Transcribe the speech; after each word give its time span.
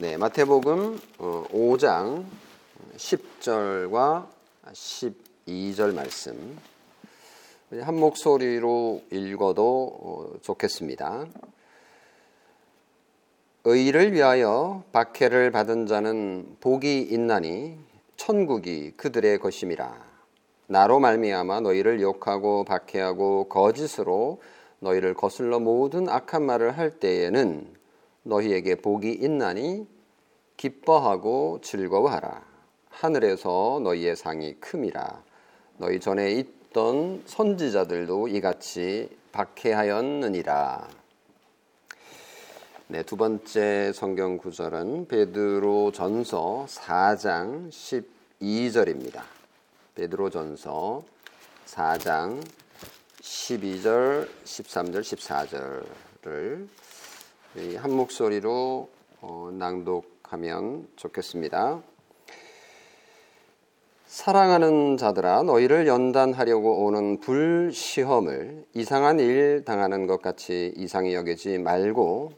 네, 0.00 0.16
마태복음 0.16 0.98
5장 1.18 2.24
10절과 2.96 4.28
12절 4.72 5.94
말씀 5.94 6.58
한 7.82 7.96
목소리로 7.96 9.02
읽어도 9.10 10.38
좋겠습니다. 10.40 11.26
의를 13.64 14.14
위하여 14.14 14.84
박해를 14.92 15.50
받은 15.50 15.86
자는 15.86 16.56
복이 16.60 17.02
있나니 17.02 17.76
천국이 18.16 18.92
그들의 18.96 19.38
것임이라. 19.38 20.02
나로 20.68 20.98
말미암아 20.98 21.60
너희를 21.60 22.00
욕하고 22.00 22.64
박해하고 22.64 23.50
거짓으로 23.50 24.40
너희를 24.78 25.12
거슬러 25.12 25.58
모든 25.60 26.08
악한 26.08 26.42
말을 26.42 26.78
할 26.78 26.90
때에는 26.90 27.79
너희에게 28.22 28.76
복이 28.76 29.12
있나니 29.12 29.86
기뻐하고 30.56 31.60
즐거워하라. 31.62 32.44
하늘에서 32.90 33.80
너희의 33.82 34.16
상이 34.16 34.54
큼이라. 34.60 35.22
너희 35.78 35.98
전에 36.00 36.32
있던 36.32 37.22
선지자들도 37.24 38.28
이같이 38.28 39.08
박해하였느니라. 39.32 40.88
네, 42.88 43.02
두 43.04 43.16
번째 43.16 43.92
성경 43.94 44.36
구절은 44.36 45.06
베드로 45.06 45.92
전서 45.92 46.66
4장 46.68 47.70
12절입니다. 47.70 49.22
베드로 49.94 50.28
전서 50.28 51.04
4장 51.66 52.42
12절, 53.22 54.28
13절, 54.44 55.00
14절을 56.22 56.68
한 57.78 57.90
목소리로 57.90 58.88
어, 59.22 59.50
낭독하면 59.52 60.86
좋겠습니다. 60.94 61.82
사랑하는 64.06 64.96
자들아 64.96 65.42
너희를 65.42 65.88
연단하려고 65.88 66.84
오는 66.84 67.18
불시험을 67.18 68.66
이상한 68.74 69.18
일 69.18 69.64
당하는 69.64 70.06
것 70.06 70.22
같이 70.22 70.72
이상히 70.76 71.14
여기지 71.14 71.58
말고 71.58 72.30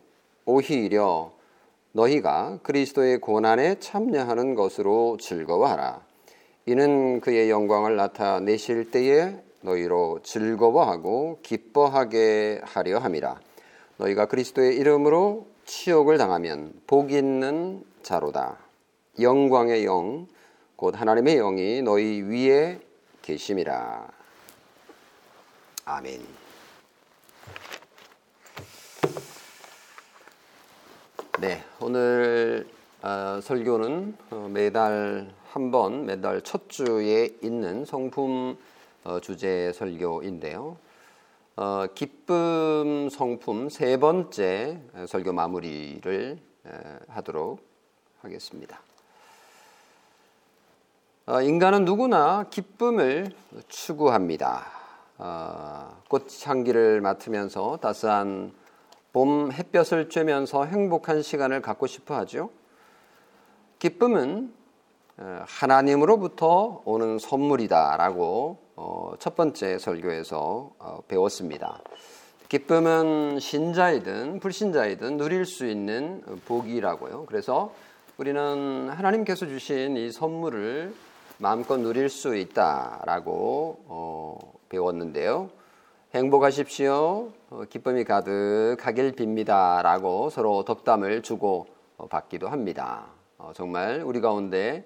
오히려 0.46 1.30
너희가 1.92 2.60
그리스도의 2.62 3.18
고난에 3.18 3.78
참여하는 3.80 4.54
것으로 4.54 5.18
즐거워하라. 5.20 6.00
이는 6.64 7.20
그의 7.20 7.50
영광을 7.50 7.96
나타내실 7.96 8.90
때에 8.90 9.36
너희로 9.60 10.20
즐거워하고 10.22 11.40
기뻐하게 11.42 12.62
하려 12.64 12.98
함이라. 12.98 13.51
너희가 13.98 14.26
그리스도의 14.26 14.76
이름으로 14.76 15.46
치욕을 15.64 16.18
당하면 16.18 16.72
복 16.86 17.12
있는 17.12 17.84
자로다. 18.02 18.58
영광의 19.20 19.84
영, 19.84 20.26
곧 20.76 20.98
하나님의 21.00 21.36
영이 21.36 21.82
너희 21.82 22.22
위에 22.22 22.80
계심이라. 23.22 24.08
아멘. 25.84 26.20
네, 31.40 31.64
오늘 31.80 32.68
어, 33.02 33.40
설교는 33.42 34.16
어, 34.30 34.48
매달 34.52 35.28
한 35.50 35.70
번, 35.70 36.06
매달 36.06 36.40
첫 36.42 36.68
주에 36.68 37.30
있는 37.42 37.84
성품 37.84 38.56
어, 39.04 39.20
주제 39.20 39.72
설교인데요. 39.72 40.76
어, 41.54 41.86
기쁨 41.94 43.10
성품 43.10 43.68
세 43.68 43.98
번째 43.98 44.80
설교 45.06 45.34
마무리를 45.34 46.38
에, 46.66 46.70
하도록 47.08 47.60
하겠습니다. 48.22 48.80
어, 51.26 51.42
인간은 51.42 51.84
누구나 51.84 52.44
기쁨을 52.48 53.32
추구합니다. 53.68 54.64
어, 55.18 56.02
꽃향기를 56.08 57.02
맡으면서 57.02 57.76
따스한 57.82 58.54
봄 59.12 59.52
햇볕을 59.52 60.08
쬐면서 60.08 60.66
행복한 60.66 61.20
시간을 61.20 61.60
갖고 61.60 61.86
싶어 61.86 62.14
하죠. 62.16 62.48
기쁨은 63.78 64.54
하나님으로부터 65.16 66.82
오는 66.84 67.18
선물이다라고 67.18 68.58
어, 68.76 69.12
첫 69.18 69.36
번째 69.36 69.78
설교에서 69.78 70.70
어, 70.78 71.00
배웠습니다. 71.06 71.80
기쁨은 72.48 73.38
신자이든 73.38 74.40
불신자이든 74.40 75.16
누릴 75.16 75.46
수 75.46 75.66
있는 75.66 76.22
복이라고요. 76.46 77.26
그래서 77.26 77.72
우리는 78.18 78.88
하나님께서 78.90 79.46
주신 79.46 79.96
이 79.96 80.10
선물을 80.10 80.94
마음껏 81.38 81.78
누릴 81.78 82.08
수 82.08 82.36
있다라고 82.36 83.84
어, 83.86 84.52
배웠는데요. 84.68 85.50
행복하십시오. 86.14 87.30
어, 87.50 87.62
기쁨이 87.70 88.04
가득하길 88.04 89.12
빕니다라고 89.12 90.30
서로 90.30 90.64
덕담을 90.64 91.22
주고 91.22 91.66
어, 91.96 92.06
받기도 92.06 92.48
합니다. 92.48 93.06
어, 93.38 93.52
정말 93.54 94.02
우리 94.04 94.20
가운데 94.20 94.84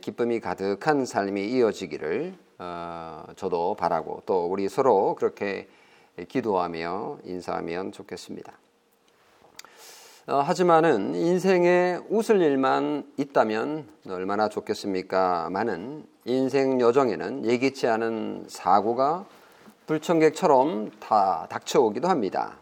기쁨이 0.00 0.40
가득한 0.40 1.06
삶이 1.06 1.46
이어지기를 1.46 2.34
어, 2.58 3.24
저도 3.36 3.76
바라고 3.76 4.22
또 4.26 4.46
우리 4.46 4.68
서로 4.68 5.14
그렇게 5.14 5.68
기도하며 6.28 7.18
인사하면 7.24 7.92
좋겠습니다. 7.92 8.52
어, 10.26 10.40
하지만은 10.40 11.14
인생에 11.14 12.00
웃을 12.10 12.42
일만 12.42 13.12
있다면 13.16 13.88
얼마나 14.08 14.48
좋겠습니까? 14.48 15.48
많은 15.50 16.04
인생 16.24 16.80
여정에는 16.80 17.46
예기치 17.46 17.86
않은 17.86 18.44
사고가 18.48 19.26
불청객처럼 19.86 20.90
다 21.00 21.46
닥쳐오기도 21.48 22.08
합니다. 22.08 22.58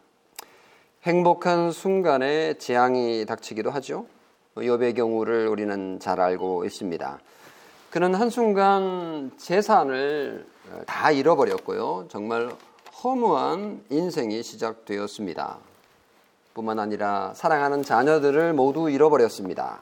행복한 1.03 1.73
순간에 1.73 2.55
재앙이 2.55 3.25
닥치기도 3.27 3.71
하죠. 3.71 4.07
욥의 4.57 4.97
경우를 4.97 5.49
우리는 5.49 6.01
잘 6.01 6.21
알고 6.21 6.65
있습니다. 6.65 7.19
그는 7.91 8.15
한순간 8.15 9.33
재산을 9.37 10.47
다 10.87 11.11
잃어버렸고요. 11.11 12.07
정말 12.09 12.51
허무한 13.03 13.85
인생이 13.91 14.43
시작되었습니다. 14.43 15.59
뿐만 16.55 16.79
아니라 16.79 17.33
사랑하는 17.35 17.83
자녀들을 17.83 18.55
모두 18.55 18.89
잃어버렸습니다. 18.91 19.81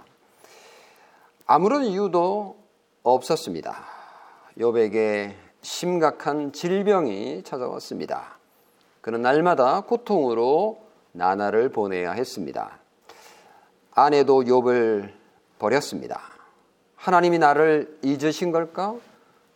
아무런 1.46 1.84
이유도 1.84 2.56
없었습니다. 3.04 3.84
욥에게 4.58 5.34
심각한 5.62 6.52
질병이 6.52 7.42
찾아왔습니다. 7.44 8.38
그는 9.00 9.22
날마다 9.22 9.82
고통으로 9.82 10.78
나날을 11.12 11.68
보내야 11.68 12.12
했습니다. 12.12 12.78
아내도 13.94 14.42
욥을 14.42 15.12
버렸습니다. 15.58 16.20
하나님이 16.96 17.38
나를 17.38 17.98
잊으신 18.02 18.50
걸까? 18.50 18.96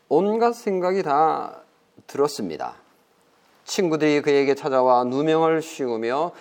온갖 0.09 0.53
생각이 0.55 1.03
다 1.03 1.63
들었습니다. 2.07 2.75
친구들이 3.65 4.23
그에게 4.23 4.55
찾아와 4.55 5.05
누명을 5.05 5.61
씌우며 5.61 6.33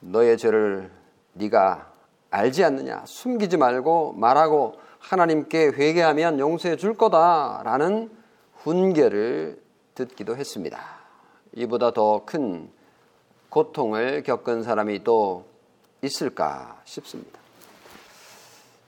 너의 0.00 0.38
죄를 0.38 0.90
네가 1.34 1.90
알지 2.30 2.64
않느냐 2.64 3.02
숨기지 3.06 3.56
말고 3.56 4.14
말하고 4.14 4.76
하나님께 4.98 5.68
회개하면 5.68 6.38
용서해 6.38 6.76
줄 6.76 6.96
거다라는 6.96 8.10
훈계를 8.54 9.60
듣기도 9.94 10.36
했습니다. 10.36 10.78
이보다 11.54 11.90
더 11.92 12.22
큰 12.24 12.70
고통을 13.48 14.22
겪은 14.22 14.62
사람이 14.62 15.04
또 15.04 15.44
있을까 16.02 16.80
싶습니다. 16.84 17.38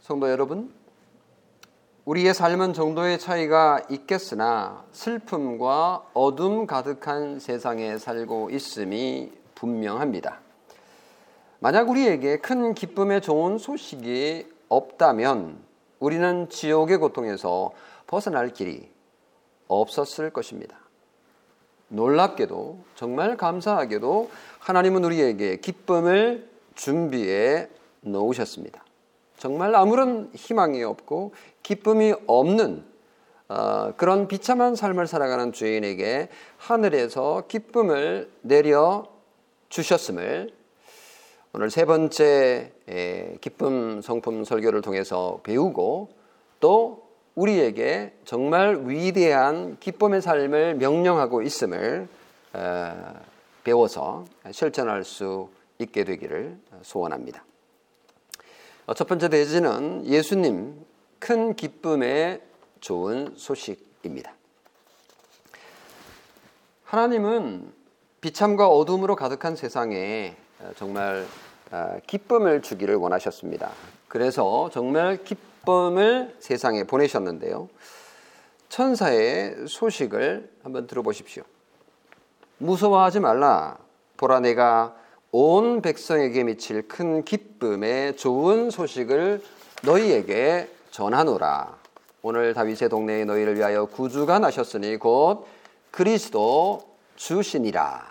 성도 0.03 0.31
여러분, 0.31 0.73
우리의 2.05 2.33
삶은 2.33 2.73
정도의 2.73 3.19
차이가 3.19 3.83
있겠으나 3.91 4.83
슬픔과 4.93 6.07
어둠 6.15 6.67
가득한 6.67 7.39
세상에 7.39 7.99
살고 7.99 8.49
있음이 8.51 9.31
분명합니다. 9.55 10.41
만약 11.61 11.91
우리에게 11.91 12.39
큰 12.39 12.73
기쁨의 12.73 13.21
좋은 13.21 13.59
소식이 13.59 14.47
없다면 14.71 15.59
우리는 15.99 16.49
지옥의 16.49 16.97
고통에서 16.97 17.73
벗어날 18.07 18.55
길이 18.55 18.89
없었을 19.67 20.31
것입니다. 20.31 20.79
놀랍게도 21.89 22.79
정말 22.95 23.37
감사하게도 23.37 24.31
하나님은 24.61 25.05
우리에게 25.05 25.57
기쁨을 25.57 26.48
준비해 26.79 27.69
놓으셨습니다. 28.01 28.85
정말 29.37 29.75
아무런 29.75 30.31
희망이 30.35 30.83
없고 30.85 31.35
기쁨이 31.63 32.15
없는 32.27 32.85
어, 33.49 33.93
그런 33.97 34.29
비참한 34.29 34.77
삶을 34.77 35.07
살아가는 35.07 35.53
주인에게 35.53 36.29
하늘에서 36.57 37.45
기쁨을 37.49 38.31
내려 38.43 39.07
주셨음을 39.69 40.53
오늘 41.53 41.71
세 41.71 41.85
번째 41.85 42.73
기쁨 43.41 44.01
성품 44.01 44.45
설교를 44.45 44.81
통해서 44.81 45.41
배우고 45.43 46.11
또 46.61 47.09
우리에게 47.35 48.13
정말 48.25 48.83
위대한 48.85 49.79
기쁨의 49.81 50.23
삶을 50.23 50.77
명령하고 50.77 51.43
있음을 51.43 52.07
어, 52.53 53.15
배워서 53.65 54.25
실천할 54.53 55.05
수 55.05 55.49
있게 55.79 56.05
되기를 56.05 56.59
소원합니다. 56.83 57.45
어, 58.87 58.95
첫 58.95 59.07
번째 59.07 59.29
대지는 59.29 60.07
예수님 60.07 60.85
큰 61.19 61.55
기쁨의 61.55 62.41
좋은 62.81 63.35
소식입니다. 63.37 64.33
하나님은 66.85 67.73
비참과 68.21 68.69
어둠으로 68.69 69.15
가득한 69.15 69.57
세상에 69.57 70.37
정말 70.77 71.27
아, 71.71 72.01
기쁨을 72.07 72.63
주기를 72.63 72.97
원하셨습니다. 72.97 73.71
그래서 74.09 74.71
정말 74.73 75.23
기쁨을 75.23 76.35
세상에 76.41 76.85
보내셨는데요. 76.85 77.69
천사의 78.71 79.69
소식을 79.69 80.51
한번 80.63 80.87
들어보십시오. 80.87 81.43
무서워하지 82.59 83.21
말라. 83.21 83.79
보라 84.17 84.41
내가 84.41 84.98
온 85.31 85.83
백성에게 85.83 86.45
미칠 86.45 86.89
큰 86.89 87.23
기쁨의 87.23 88.17
좋은 88.17 88.71
소식을 88.71 89.43
너희에게 89.83 90.71
전하노라. 90.91 91.77
오늘 92.23 92.55
다윗의 92.55 92.89
동네에 92.89 93.27
너희를 93.27 93.57
위하여 93.57 93.85
구주가 93.85 94.39
나셨으니 94.39 94.97
곧 94.97 95.47
그리스도 95.91 96.97
주시니라. 97.17 98.07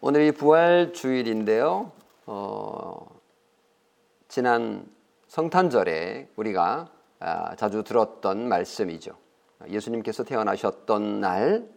오늘이 0.00 0.32
부활 0.32 0.92
주일인데요. 0.92 1.92
어, 2.26 3.06
지난 4.26 4.86
성탄절에 5.28 6.30
우리가 6.34 6.88
아, 7.20 7.54
자주 7.56 7.84
들었던 7.84 8.48
말씀이죠. 8.48 9.12
예수님께서 9.68 10.24
태어나셨던 10.24 11.20
날 11.20 11.68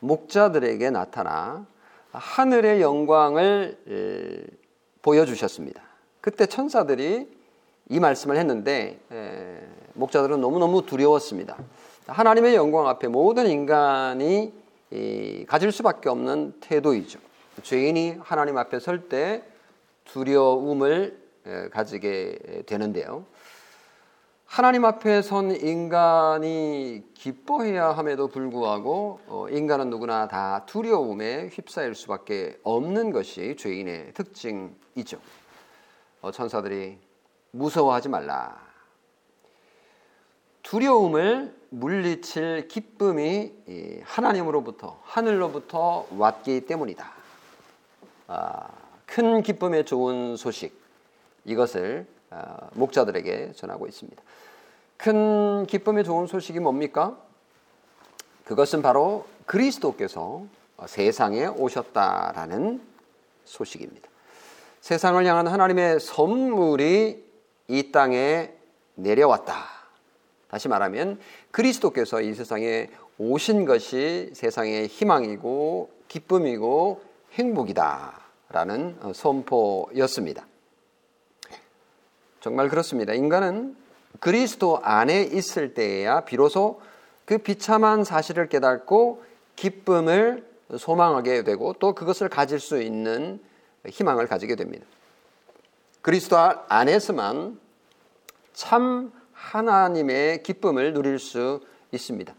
목자들에게 0.00 0.90
나타나 0.90 1.66
하늘의 2.18 2.80
영광을 2.80 3.76
보여주셨습니다. 5.02 5.82
그때 6.20 6.46
천사들이 6.46 7.28
이 7.88 8.00
말씀을 8.00 8.36
했는데 8.36 8.98
목자들은 9.94 10.40
너무너무 10.40 10.84
두려웠습니다. 10.86 11.56
하나님의 12.06 12.54
영광 12.54 12.88
앞에 12.88 13.08
모든 13.08 13.46
인간이 13.48 14.52
가질 15.46 15.72
수밖에 15.72 16.08
없는 16.08 16.54
태도이죠. 16.60 17.18
죄인이 17.62 18.16
하나님 18.20 18.58
앞에 18.58 18.80
설 18.80 19.08
때 19.08 19.42
두려움을 20.04 21.18
가지게 21.72 22.64
되는데요. 22.66 23.24
하나님 24.56 24.86
앞에 24.86 25.20
선 25.20 25.50
인간이 25.50 27.02
기뻐해야 27.12 27.90
함에도 27.90 28.28
불구하고 28.28 29.20
어, 29.26 29.46
인간은 29.50 29.90
누구나 29.90 30.28
다 30.28 30.64
두려움에 30.64 31.48
휩싸일 31.48 31.94
수밖에 31.94 32.58
없는 32.62 33.10
것이 33.10 33.54
죄인의 33.58 34.14
특징이죠. 34.14 35.20
어, 36.22 36.30
천사들이 36.30 36.96
무서워하지 37.50 38.08
말라. 38.08 38.58
두려움을 40.62 41.54
물리칠 41.68 42.66
기쁨이 42.66 43.52
하나님으로부터 44.04 44.98
하늘로부터 45.02 46.06
왔기 46.16 46.64
때문이다. 46.64 47.12
아, 48.28 48.68
큰 49.04 49.42
기쁨의 49.42 49.84
좋은 49.84 50.36
소식 50.36 50.80
이것을 51.44 52.06
아, 52.30 52.70
목자들에게 52.72 53.52
전하고 53.52 53.86
있습니다. 53.86 54.22
큰 54.96 55.66
기쁨의 55.66 56.04
좋은 56.04 56.26
소식이 56.26 56.60
뭡니까? 56.60 57.18
그것은 58.44 58.82
바로 58.82 59.26
그리스도께서 59.46 60.44
세상에 60.86 61.46
오셨다라는 61.46 62.80
소식입니다. 63.44 64.08
세상을 64.80 65.24
향한 65.26 65.46
하나님의 65.48 66.00
선물이 66.00 67.24
이 67.68 67.92
땅에 67.92 68.52
내려왔다. 68.94 69.54
다시 70.48 70.68
말하면 70.68 71.18
그리스도께서 71.50 72.20
이 72.20 72.34
세상에 72.34 72.88
오신 73.18 73.64
것이 73.64 74.30
세상의 74.34 74.86
희망이고 74.86 75.90
기쁨이고 76.08 77.02
행복이다라는 77.32 79.12
선포였습니다. 79.12 80.46
정말 82.40 82.68
그렇습니다. 82.68 83.12
인간은 83.12 83.76
그리스도 84.20 84.80
안에 84.82 85.22
있을 85.22 85.74
때에야 85.74 86.20
비로소 86.20 86.80
그 87.24 87.38
비참한 87.38 88.04
사실을 88.04 88.48
깨닫고 88.48 89.24
기쁨을 89.56 90.46
소망하게 90.76 91.44
되고 91.44 91.74
또 91.74 91.94
그것을 91.94 92.28
가질 92.28 92.60
수 92.60 92.80
있는 92.80 93.40
희망을 93.86 94.26
가지게 94.26 94.56
됩니다. 94.56 94.86
그리스도 96.02 96.36
안에서만 96.38 97.58
참 98.52 99.12
하나님의 99.32 100.42
기쁨을 100.42 100.92
누릴 100.92 101.18
수 101.18 101.60
있습니다. 101.92 102.34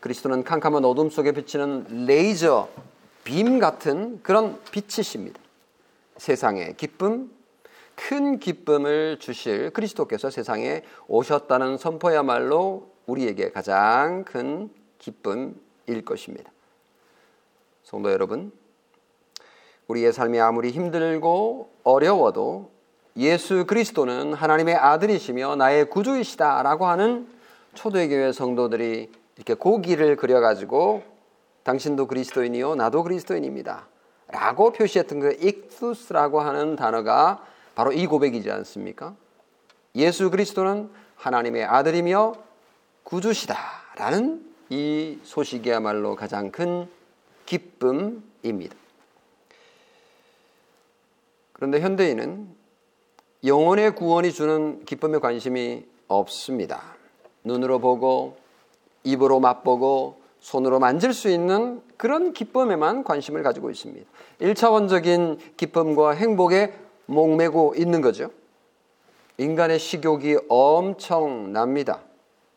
그리스도는 0.00 0.44
캄캄한 0.44 0.84
어둠 0.84 1.10
속에 1.10 1.32
비치는 1.32 2.06
레이저 2.06 2.68
빔 3.24 3.58
같은 3.58 4.22
그런 4.22 4.60
빛이십니다. 4.70 5.40
세상의 6.16 6.76
기쁨, 6.76 7.30
큰 7.98 8.38
기쁨을 8.38 9.18
주실 9.18 9.70
그리스도께서 9.70 10.30
세상에 10.30 10.82
오셨다는 11.08 11.78
선포야말로 11.78 12.90
우리에게 13.06 13.50
가장 13.50 14.24
큰 14.24 14.70
기쁨일 14.98 16.04
것입니다. 16.04 16.50
성도 17.82 18.12
여러분, 18.12 18.52
우리의 19.88 20.12
삶이 20.12 20.38
아무리 20.38 20.70
힘들고 20.70 21.70
어려워도 21.82 22.70
예수 23.16 23.66
그리스도는 23.66 24.32
하나님의 24.32 24.76
아들이시며 24.76 25.56
나의 25.56 25.90
구주이시다라고 25.90 26.86
하는 26.86 27.26
초대교회 27.74 28.30
성도들이 28.32 29.10
이렇게 29.36 29.54
고기를 29.54 30.16
그려가지고 30.16 31.02
당신도 31.64 32.06
그리스도인이요 32.06 32.76
나도 32.76 33.02
그리스도인입니다. 33.02 33.88
라고 34.28 34.72
표시했던 34.72 35.20
그 35.20 35.36
익투스라고 35.40 36.40
하는 36.40 36.76
단어가 36.76 37.44
바로 37.78 37.92
이 37.92 38.08
고백이지 38.08 38.50
않습니까? 38.50 39.14
예수 39.94 40.30
그리스도는 40.30 40.90
하나님의 41.14 41.62
아들이며 41.62 42.34
구주시다라는 43.04 44.44
이 44.70 45.20
소식이야말로 45.22 46.16
가장 46.16 46.50
큰 46.50 46.88
기쁨입니다. 47.46 48.74
그런데 51.52 51.80
현대인은 51.80 52.48
영혼의 53.44 53.94
구원이 53.94 54.32
주는 54.32 54.84
기쁨에 54.84 55.18
관심이 55.18 55.86
없습니다. 56.08 56.82
눈으로 57.44 57.78
보고 57.78 58.38
입으로 59.04 59.38
맛보고 59.38 60.20
손으로 60.40 60.80
만질 60.80 61.12
수 61.12 61.28
있는 61.28 61.80
그런 61.96 62.32
기쁨에만 62.32 63.04
관심을 63.04 63.44
가지고 63.44 63.70
있습니다. 63.70 64.04
1차원적인 64.40 65.56
기쁨과 65.56 66.10
행복에 66.10 66.87
목매고 67.08 67.74
있는 67.76 68.00
거죠. 68.02 68.30
인간의 69.38 69.78
식욕이 69.78 70.36
엄청납니다. 70.48 72.00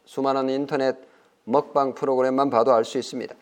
수많은 0.05 0.50
인터넷 0.50 0.98
먹방 1.46 1.93
프로그램만 1.96 2.50
봐도 2.50 2.74
알 2.74 2.84
수 2.84 2.98
있습니다. 2.98 3.34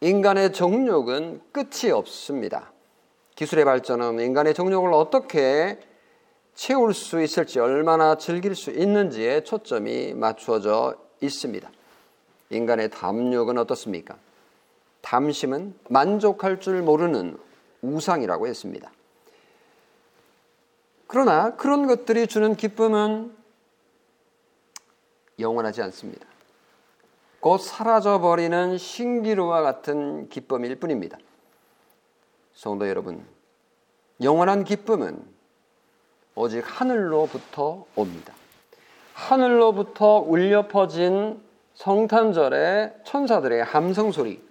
인간의 0.00 0.52
정욕은 0.52 1.40
끝이 1.50 1.90
없습니다. 1.90 2.70
기술의 3.34 3.64
발전은 3.64 4.20
인간의 4.20 4.54
정욕을 4.54 4.92
어떻게 4.92 5.80
채울 6.54 6.94
수 6.94 7.20
있을지 7.20 7.58
얼마나 7.58 8.16
즐길 8.16 8.54
수 8.54 8.70
있는지에 8.70 9.42
초점이 9.42 10.14
맞추어져 10.14 10.94
있습니다. 11.20 11.68
인간의 12.50 12.90
담욕은 12.90 13.58
어떻습니까? 13.58 14.16
담심은 15.00 15.74
만족할 15.88 16.60
줄 16.60 16.82
모르는 16.82 17.38
우상이라고 17.82 18.46
했습니다. 18.46 18.90
그러나 21.08 21.56
그런 21.56 21.86
것들이 21.86 22.26
주는 22.26 22.54
기쁨은 22.54 23.34
영원하지 25.38 25.80
않습니다. 25.82 26.26
곧 27.40 27.58
사라져버리는 27.58 28.76
신기루와 28.76 29.62
같은 29.62 30.28
기쁨일 30.28 30.76
뿐입니다. 30.76 31.16
성도 32.52 32.88
여러분, 32.88 33.24
영원한 34.22 34.64
기쁨은 34.64 35.24
오직 36.34 36.62
하늘로부터 36.66 37.86
옵니다. 37.96 38.34
하늘로부터 39.14 40.18
울려 40.18 40.68
퍼진 40.68 41.40
성탄절의 41.74 42.96
천사들의 43.04 43.64
함성 43.64 44.12
소리 44.12 44.42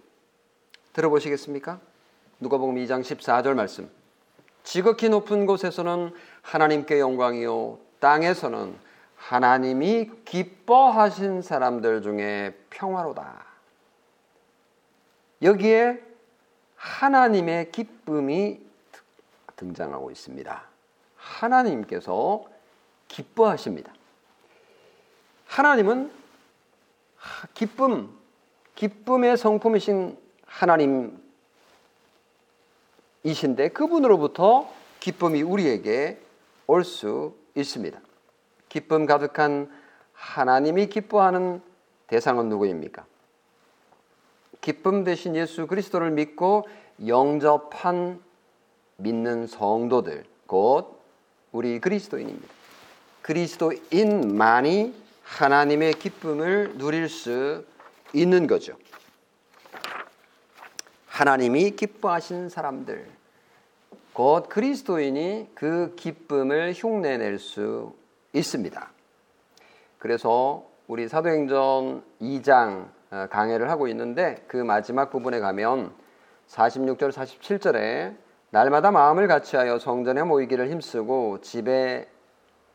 들어보시겠습니까? 0.94 1.80
누가복음 2.40 2.76
2장 2.76 3.02
14절 3.02 3.54
말씀. 3.54 3.90
지극히 4.68 5.08
높은 5.08 5.46
곳에서는 5.46 6.14
하나님께 6.48 7.00
영광이요 7.00 7.78
땅에서는 8.00 8.74
하나님이 9.18 10.10
기뻐하신 10.24 11.42
사람들 11.42 12.02
중에 12.02 12.58
평화로다. 12.70 13.46
여기에 15.42 16.02
하나님의 16.78 17.74
기쁨이 17.74 18.62
등장하고 19.58 20.10
있습니다. 20.10 20.64
하나님께서 21.18 22.46
기뻐하십니다. 23.10 23.92
하나님은 25.48 26.10
기쁨, 27.56 28.18
기쁨의 28.76 29.36
성품이신 29.36 30.18
하나님이신데 30.46 31.20
그분으로부터 33.74 34.74
기쁨이 35.02 35.42
우리에게 35.42 36.26
올 36.68 36.84
수 36.84 37.36
있습니다. 37.56 38.00
기쁨 38.70 39.06
가득한 39.06 39.72
하나님이 40.14 40.88
기뻐하는 40.88 41.62
대상은 42.08 42.50
누구입니까? 42.50 43.06
기쁨 44.62 45.04
대신 45.04 45.36
예수 45.36 45.66
그리스도를 45.68 46.12
믿고 46.12 46.68
영접한 47.06 48.22
믿는 48.98 49.48
성도들, 49.48 50.26
곧 50.46 51.00
우리 51.52 51.80
그리스도인입니다. 51.80 52.48
그리스도인만이 53.22 54.94
하나님의 55.24 55.94
기쁨을 55.94 56.78
누릴 56.78 57.10
수 57.10 57.66
있는 58.14 58.48
거죠. 58.48 58.78
하나님이 61.08 61.72
기뻐하신 61.72 62.50
사람들, 62.50 63.10
곧 64.18 64.50
그리스도인이 64.50 65.52
그 65.54 65.94
기쁨을 65.96 66.74
흉내낼 66.76 67.38
수 67.38 67.94
있습니다. 68.34 68.90
그래서 70.00 70.64
우리 70.88 71.08
사도행전 71.08 72.02
2장 72.20 72.88
어, 73.12 73.28
강해를 73.30 73.70
하고 73.70 73.88
있는데 73.90 74.44
그 74.48 74.58
마지막 74.58 75.12
부분에 75.12 75.40
가면 75.40 75.92
46절 76.48 77.12
47절에 77.12 78.16
날마다 78.50 78.90
마음을 78.90 79.28
같이하여 79.28 79.78
성전에 79.78 80.24
모이기를 80.24 80.72
힘쓰고 80.72 81.42
집에 81.42 82.08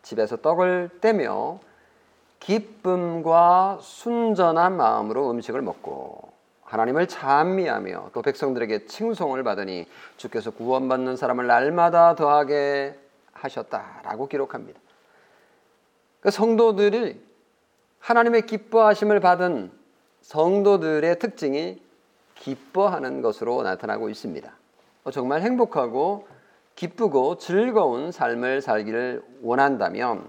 집에서 0.02 0.36
떡을 0.36 0.90
떼며 1.00 1.58
기쁨과 2.38 3.80
순전한 3.82 4.76
마음으로 4.76 5.32
음식을 5.32 5.60
먹고 5.60 6.31
하나님을 6.72 7.06
찬미하며 7.06 8.12
또 8.14 8.22
백성들에게 8.22 8.86
칭송을 8.86 9.42
받으니 9.42 9.86
주께서 10.16 10.50
구원받는 10.50 11.16
사람을 11.16 11.46
날마다 11.46 12.14
더하게 12.14 12.98
하셨다라고 13.34 14.26
기록합니다. 14.26 14.80
그 16.20 16.30
성도들이 16.30 17.22
하나님의 17.98 18.46
기뻐하심을 18.46 19.20
받은 19.20 19.70
성도들의 20.22 21.18
특징이 21.18 21.78
기뻐하는 22.36 23.20
것으로 23.20 23.62
나타나고 23.62 24.08
있습니다. 24.08 24.50
어, 25.04 25.10
정말 25.10 25.42
행복하고 25.42 26.26
기쁘고 26.74 27.36
즐거운 27.36 28.10
삶을 28.12 28.62
살기를 28.62 29.22
원한다면 29.42 30.26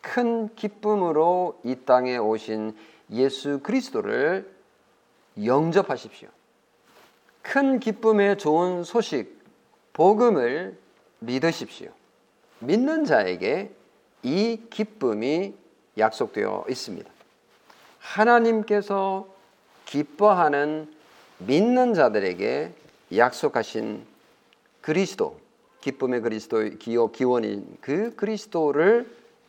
큰 0.00 0.48
기쁨으로 0.54 1.60
이 1.62 1.76
땅에 1.84 2.16
오신 2.16 2.74
예수 3.10 3.60
그리스도를 3.62 4.57
영접하십시오. 5.44 6.28
큰 7.42 7.80
기쁨의 7.80 8.38
좋은 8.38 8.84
소식, 8.84 9.38
복음을 9.92 10.78
믿으십시오. 11.20 11.90
믿는 12.60 13.04
자에게 13.04 13.72
이 14.22 14.60
기쁨이 14.70 15.54
약속되어 15.96 16.66
있습니다. 16.68 17.10
하나님께서 17.98 19.28
기뻐하는 19.86 20.92
믿는 21.38 21.94
자들에게 21.94 22.72
약속하신 23.16 24.04
그리스도, 24.80 25.38
기쁨의 25.80 26.20
그리스도 26.20 26.62
기호 26.78 27.10
기원인 27.10 27.76
그 27.80 28.14
그리스도를 28.16 29.08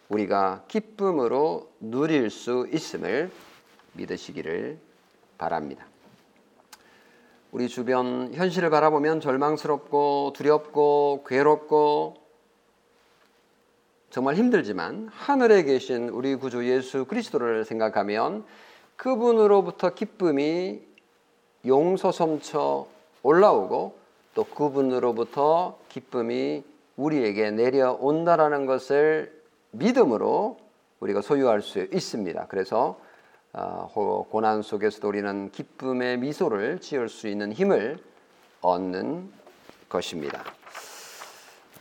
우리가 0.09 0.63
기쁨으로 0.67 1.69
누릴 1.79 2.29
수 2.29 2.67
있음을 2.71 3.31
믿으시기를 3.93 4.77
바랍니다. 5.39 5.87
우리 7.51 7.67
주변 7.67 8.31
현실을 8.35 8.69
바라보면 8.69 9.21
절망스럽고 9.21 10.33
두렵고 10.35 11.23
괴롭고 11.25 12.17
정말 14.11 14.35
힘들지만 14.35 15.07
하늘에 15.11 15.63
계신 15.63 16.09
우리 16.09 16.35
구주 16.35 16.69
예수 16.69 17.05
그리스도를 17.05 17.65
생각하면 17.65 18.45
그분으로부터 18.97 19.95
기쁨이 19.95 20.81
용서 21.65 22.11
섬쳐 22.11 22.87
올라오고 23.23 23.97
또 24.35 24.43
그분으로부터 24.43 25.79
기쁨이 25.89 26.63
우리에게 26.97 27.51
내려온다라는 27.51 28.65
것을 28.65 29.41
믿음으로 29.71 30.57
우리가 30.99 31.21
소유할 31.21 31.61
수 31.61 31.79
있습니다. 31.79 32.47
그래서 32.47 32.79
어, 32.89 33.08
고난 33.51 34.61
속에서도 34.61 35.07
우리는 35.07 35.51
기쁨의 35.51 36.19
미소를 36.19 36.79
지을 36.79 37.09
수 37.09 37.27
있는 37.27 37.51
힘을 37.51 37.97
얻는 38.61 39.31
것입니다. 39.87 40.43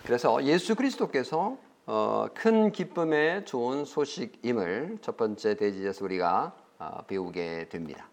그래서 0.04 0.42
예수 0.44 0.74
그리스도께서 0.74 1.58
어, 1.86 2.26
큰 2.34 2.70
기쁨의 2.70 3.46
좋은 3.46 3.84
소식임을 3.84 4.98
첫 5.00 5.16
번째 5.16 5.54
대지에서 5.54 6.04
우리가 6.04 6.54
어, 6.78 7.02
배우게 7.06 7.68
됩니다. 7.70 8.08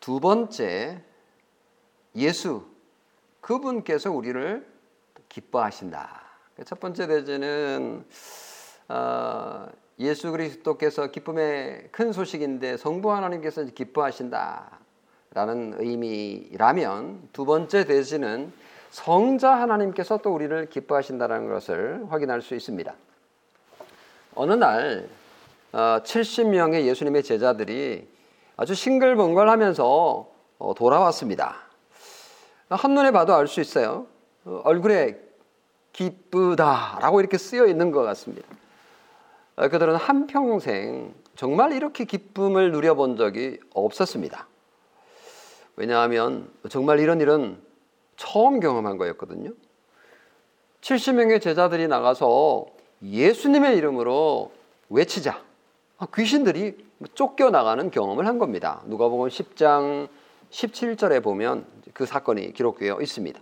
두 0.00 0.20
번째 0.20 1.02
예수 2.16 2.66
그분께서 3.40 4.10
우리를 4.10 4.66
기뻐하신다. 5.28 6.22
첫 6.64 6.78
번째 6.78 7.06
대지는 7.06 8.06
어, 8.88 9.66
예수 9.98 10.32
그리스도께서 10.32 11.08
기쁨의 11.08 11.88
큰 11.92 12.12
소식인데 12.12 12.76
성부 12.76 13.12
하나님께서 13.12 13.64
기뻐하신다. 13.64 14.78
라는 15.34 15.74
의미라면 15.78 17.30
두 17.32 17.44
번째 17.44 17.84
대지는 17.84 18.52
성자 18.90 19.50
하나님께서 19.50 20.18
또 20.18 20.32
우리를 20.32 20.68
기뻐하신다는 20.70 21.48
것을 21.48 22.06
확인할 22.08 22.40
수 22.40 22.54
있습니다. 22.54 22.94
어느 24.36 24.52
날 24.52 25.08
70명의 25.72 26.74
어, 26.74 26.86
예수님의 26.86 27.24
제자들이 27.24 28.06
아주 28.56 28.74
싱글벙글하면서 28.74 30.28
어, 30.58 30.74
돌아왔습니다. 30.74 31.56
한눈에 32.68 33.10
봐도 33.10 33.34
알 33.34 33.48
수 33.48 33.60
있어요. 33.60 34.06
어, 34.44 34.60
얼굴에 34.64 35.20
기쁘다라고 35.92 37.20
이렇게 37.20 37.38
쓰여 37.38 37.66
있는 37.66 37.90
것 37.90 38.02
같습니다. 38.02 38.46
그들은 39.56 39.94
한평생 39.96 41.14
정말 41.36 41.72
이렇게 41.72 42.04
기쁨을 42.04 42.72
누려본 42.72 43.16
적이 43.16 43.58
없었습니다. 43.72 44.48
왜냐하면 45.76 46.50
정말 46.68 47.00
이런 47.00 47.20
일은 47.20 47.58
처음 48.16 48.60
경험한 48.60 48.96
거였거든요. 48.96 49.52
70명의 50.80 51.40
제자들이 51.40 51.88
나가서 51.88 52.66
예수님의 53.02 53.76
이름으로 53.76 54.52
외치자. 54.90 55.42
아, 55.98 56.06
귀신들이 56.14 56.76
쫓겨나가는 57.14 57.90
경험을 57.90 58.26
한 58.26 58.38
겁니다. 58.38 58.82
누가복음 58.86 59.28
10장 59.28 60.08
17절에 60.50 61.22
보면 61.22 61.66
그 61.92 62.06
사건이 62.06 62.52
기록되어 62.52 63.00
있습니다. 63.00 63.40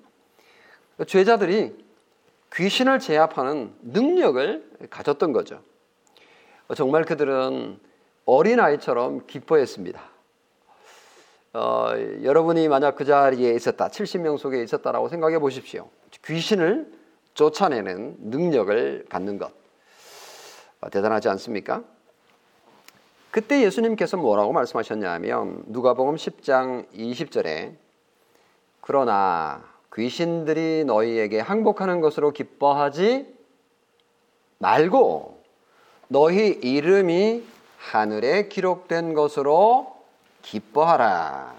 죄자들이 1.07 1.75
귀신을 2.55 2.99
제압하는 2.99 3.75
능력을 3.83 4.89
가졌던 4.91 5.33
거죠. 5.33 5.61
정말 6.75 7.05
그들은 7.05 7.79
어린아이처럼 8.25 9.27
기뻐했습니다. 9.27 10.01
어, 11.55 11.91
여러분이 12.23 12.69
만약 12.69 12.97
그 12.97 13.05
자리에 13.05 13.53
있었다, 13.55 13.89
70명 13.89 14.39
속에 14.39 14.63
있었다라고 14.63 15.09
생각해 15.09 15.39
보십시오. 15.39 15.89
귀신을 16.25 16.91
쫓아내는 17.35 18.17
능력을 18.21 19.07
갖는 19.09 19.39
것. 19.39 19.53
어, 20.81 20.89
대단하지 20.91 21.29
않습니까? 21.29 21.83
그때 23.31 23.63
예수님께서 23.63 24.19
뭐라고 24.19 24.53
말씀하셨냐 24.53 25.19
면 25.21 25.63
누가복음 25.67 26.17
10장 26.17 26.87
20절에 26.93 27.75
그러나 28.83 29.65
귀신들이 29.95 30.85
너희에게 30.85 31.41
항복하는 31.41 32.01
것으로 32.01 32.33
기뻐하지 32.33 33.27
말고 34.59 35.42
너희 36.13 36.49
이름이 36.63 37.43
하늘에 37.79 38.49
기록된 38.49 39.15
것으로 39.15 39.97
기뻐하라. 40.43 41.55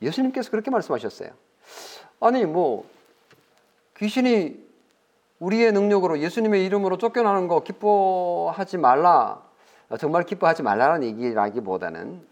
예수님께서 0.00 0.50
그렇게 0.50 0.70
말씀하셨어요. 0.70 1.28
아니 2.20 2.46
뭐 2.46 2.88
귀신이 3.98 4.58
우리의 5.38 5.72
능력으로 5.72 6.18
예수님의 6.18 6.64
이름으로 6.64 6.96
쫓겨나는 6.96 7.46
거 7.46 7.62
기뻐하지 7.62 8.78
말라. 8.78 9.42
정말 9.98 10.24
기뻐하지 10.24 10.62
말라는 10.62 11.04
얘기라기보다는 11.04 12.26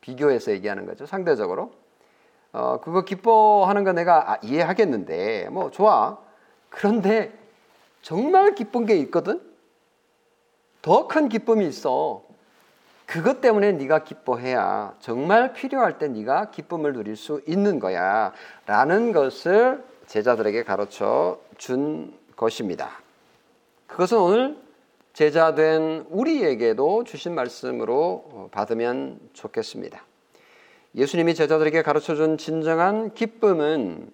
비교해서 0.00 0.50
얘기하는 0.50 0.86
거죠. 0.86 1.06
상대적으로. 1.06 1.70
어, 2.50 2.80
그거 2.80 3.02
기뻐하는 3.02 3.84
거 3.84 3.92
내가 3.92 4.32
아, 4.32 4.38
이해하겠는데, 4.42 5.50
뭐, 5.50 5.70
좋아. 5.70 6.18
그런데 6.70 7.37
정말 8.08 8.54
기쁜 8.54 8.86
게 8.86 8.96
있거든? 9.00 9.38
더 10.80 11.06
큰 11.08 11.28
기쁨이 11.28 11.68
있어. 11.68 12.24
그것 13.04 13.42
때문에 13.42 13.72
네가 13.72 14.04
기뻐해야 14.04 14.94
정말 14.98 15.52
필요할 15.52 15.98
때 15.98 16.08
네가 16.08 16.50
기쁨을 16.50 16.94
누릴 16.94 17.16
수 17.16 17.42
있는 17.46 17.78
거야. 17.78 18.32
라는 18.64 19.12
것을 19.12 19.84
제자들에게 20.06 20.64
가르쳐 20.64 21.38
준 21.58 22.14
것입니다. 22.34 22.92
그것은 23.86 24.18
오늘 24.18 24.56
제자 25.12 25.54
된 25.54 26.06
우리에게도 26.08 27.04
주신 27.04 27.34
말씀으로 27.34 28.48
받으면 28.52 29.20
좋겠습니다. 29.34 30.02
예수님이 30.94 31.34
제자들에게 31.34 31.82
가르쳐 31.82 32.14
준 32.14 32.38
진정한 32.38 33.12
기쁨은 33.12 34.10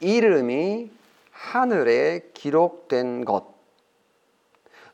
이름이 0.00 1.03
하늘에 1.34 2.30
기록된 2.32 3.24
것. 3.24 3.52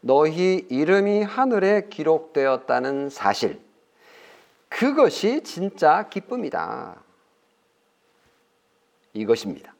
너희 0.00 0.66
이름이 0.70 1.22
하늘에 1.22 1.88
기록되었다는 1.90 3.10
사실. 3.10 3.60
그것이 4.68 5.42
진짜 5.42 6.08
기쁨이다. 6.08 7.02
이것입니다. 9.12 9.74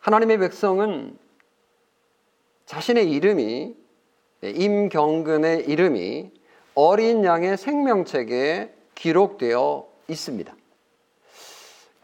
하나님의 0.00 0.38
백성은 0.38 1.16
자신의 2.66 3.10
이름이 3.12 3.76
임경근의 4.42 5.68
이름이 5.68 6.32
어린 6.74 7.24
양의 7.24 7.56
생명책에 7.56 8.74
기록되어 8.94 9.88
있습니다. 10.08 10.54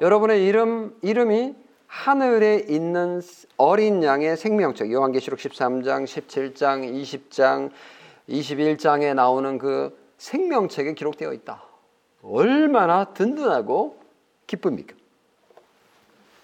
여러분의 0.01 0.45
이름 0.45 0.97
이름이 1.03 1.64
하늘에 1.95 2.67
있는 2.69 3.23
어린 3.57 4.03
양의 4.03 4.37
생명책 4.37 4.93
요한계시록 4.93 5.39
13장, 5.39 6.05
17장, 6.05 6.93
20장, 6.93 7.71
21장에 8.29 9.15
나오는 9.15 9.59
그 9.59 9.97
생명책에 10.19 10.95
기록되어 10.95 11.33
있다. 11.33 11.63
얼마나 12.23 13.05
든든하고 13.15 13.97
기쁩니까? 14.49 14.97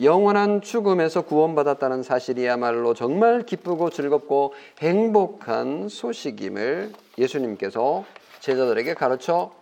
영원한 0.01 0.63
죽음에서 0.63 1.23
구원받았다는 1.23 2.05
사실이야말로 2.05 2.95
정말 2.95 3.43
기쁘고 3.43 3.91
즐겁고 3.91 4.55
행복한 4.79 5.89
소식임을 5.89 6.93
예수님께서 7.19 8.05
제자들에게 8.39 8.95
가르쳐 8.95 9.53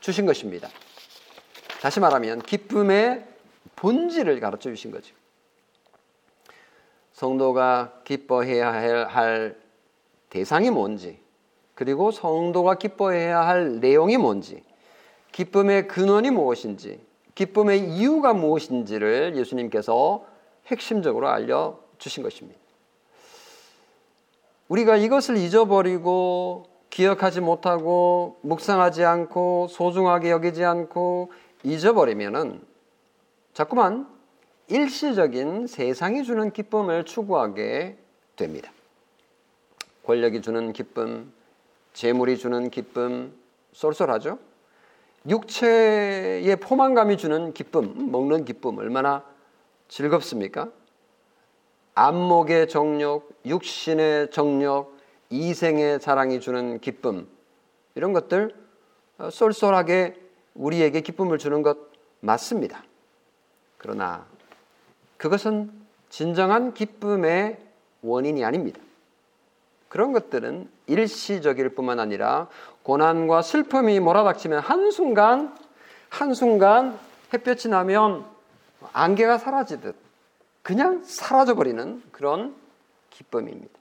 주신 0.00 0.26
것입니다. 0.26 0.68
다시 1.80 2.00
말하면 2.00 2.42
기쁨의 2.42 3.24
본질을 3.76 4.40
가르쳐 4.40 4.70
주신 4.70 4.90
거죠. 4.90 5.14
성도가 7.16 8.02
기뻐해야 8.04 8.70
할 8.70 9.56
대상이 10.28 10.68
뭔지, 10.68 11.18
그리고 11.74 12.10
성도가 12.10 12.74
기뻐해야 12.74 13.40
할 13.40 13.80
내용이 13.80 14.18
뭔지, 14.18 14.62
기쁨의 15.32 15.88
근원이 15.88 16.30
무엇인지, 16.30 17.00
기쁨의 17.34 17.88
이유가 17.88 18.34
무엇인지를 18.34 19.34
예수님께서 19.34 20.26
핵심적으로 20.66 21.28
알려 21.28 21.78
주신 21.96 22.22
것입니다. 22.22 22.60
우리가 24.68 24.96
이것을 24.96 25.38
잊어버리고 25.38 26.66
기억하지 26.90 27.40
못하고 27.40 28.36
묵상하지 28.42 29.04
않고 29.04 29.68
소중하게 29.70 30.30
여기지 30.30 30.64
않고 30.64 31.32
잊어버리면은 31.62 32.60
자꾸만 33.54 34.15
일시적인 34.68 35.66
세상이 35.66 36.24
주는 36.24 36.52
기쁨을 36.52 37.04
추구하게 37.04 37.96
됩니다. 38.34 38.72
권력이 40.04 40.42
주는 40.42 40.72
기쁨, 40.72 41.32
재물이 41.92 42.36
주는 42.36 42.70
기쁨 42.70 43.32
쏠쏠하죠? 43.72 44.38
육체의 45.28 46.56
포만감이 46.56 47.16
주는 47.16 47.52
기쁨, 47.52 48.10
먹는 48.10 48.44
기쁨 48.44 48.78
얼마나 48.78 49.24
즐겁습니까? 49.88 50.70
안목의 51.94 52.68
정력, 52.68 53.30
육신의 53.44 54.30
정력, 54.30 54.96
이생의 55.30 56.00
자랑이 56.00 56.40
주는 56.40 56.78
기쁨 56.80 57.26
이런 57.94 58.12
것들 58.12 58.54
쏠쏠하게 59.30 60.14
우리에게 60.54 61.00
기쁨을 61.00 61.38
주는 61.38 61.62
것 61.62 61.78
맞습니다. 62.20 62.84
그러나 63.78 64.26
그것은 65.16 65.70
진정한 66.08 66.74
기쁨의 66.74 67.58
원인이 68.02 68.44
아닙니다. 68.44 68.80
그런 69.88 70.12
것들은 70.12 70.68
일시적일 70.86 71.70
뿐만 71.70 72.00
아니라 72.00 72.48
고난과 72.82 73.42
슬픔이 73.42 73.98
몰아닥치면 74.00 74.60
한순간, 74.60 75.56
한순간 76.08 76.98
햇볕이 77.32 77.68
나면 77.68 78.24
안개가 78.92 79.38
사라지듯 79.38 79.96
그냥 80.62 81.02
사라져버리는 81.04 82.02
그런 82.12 82.54
기쁨입니다. 83.10 83.74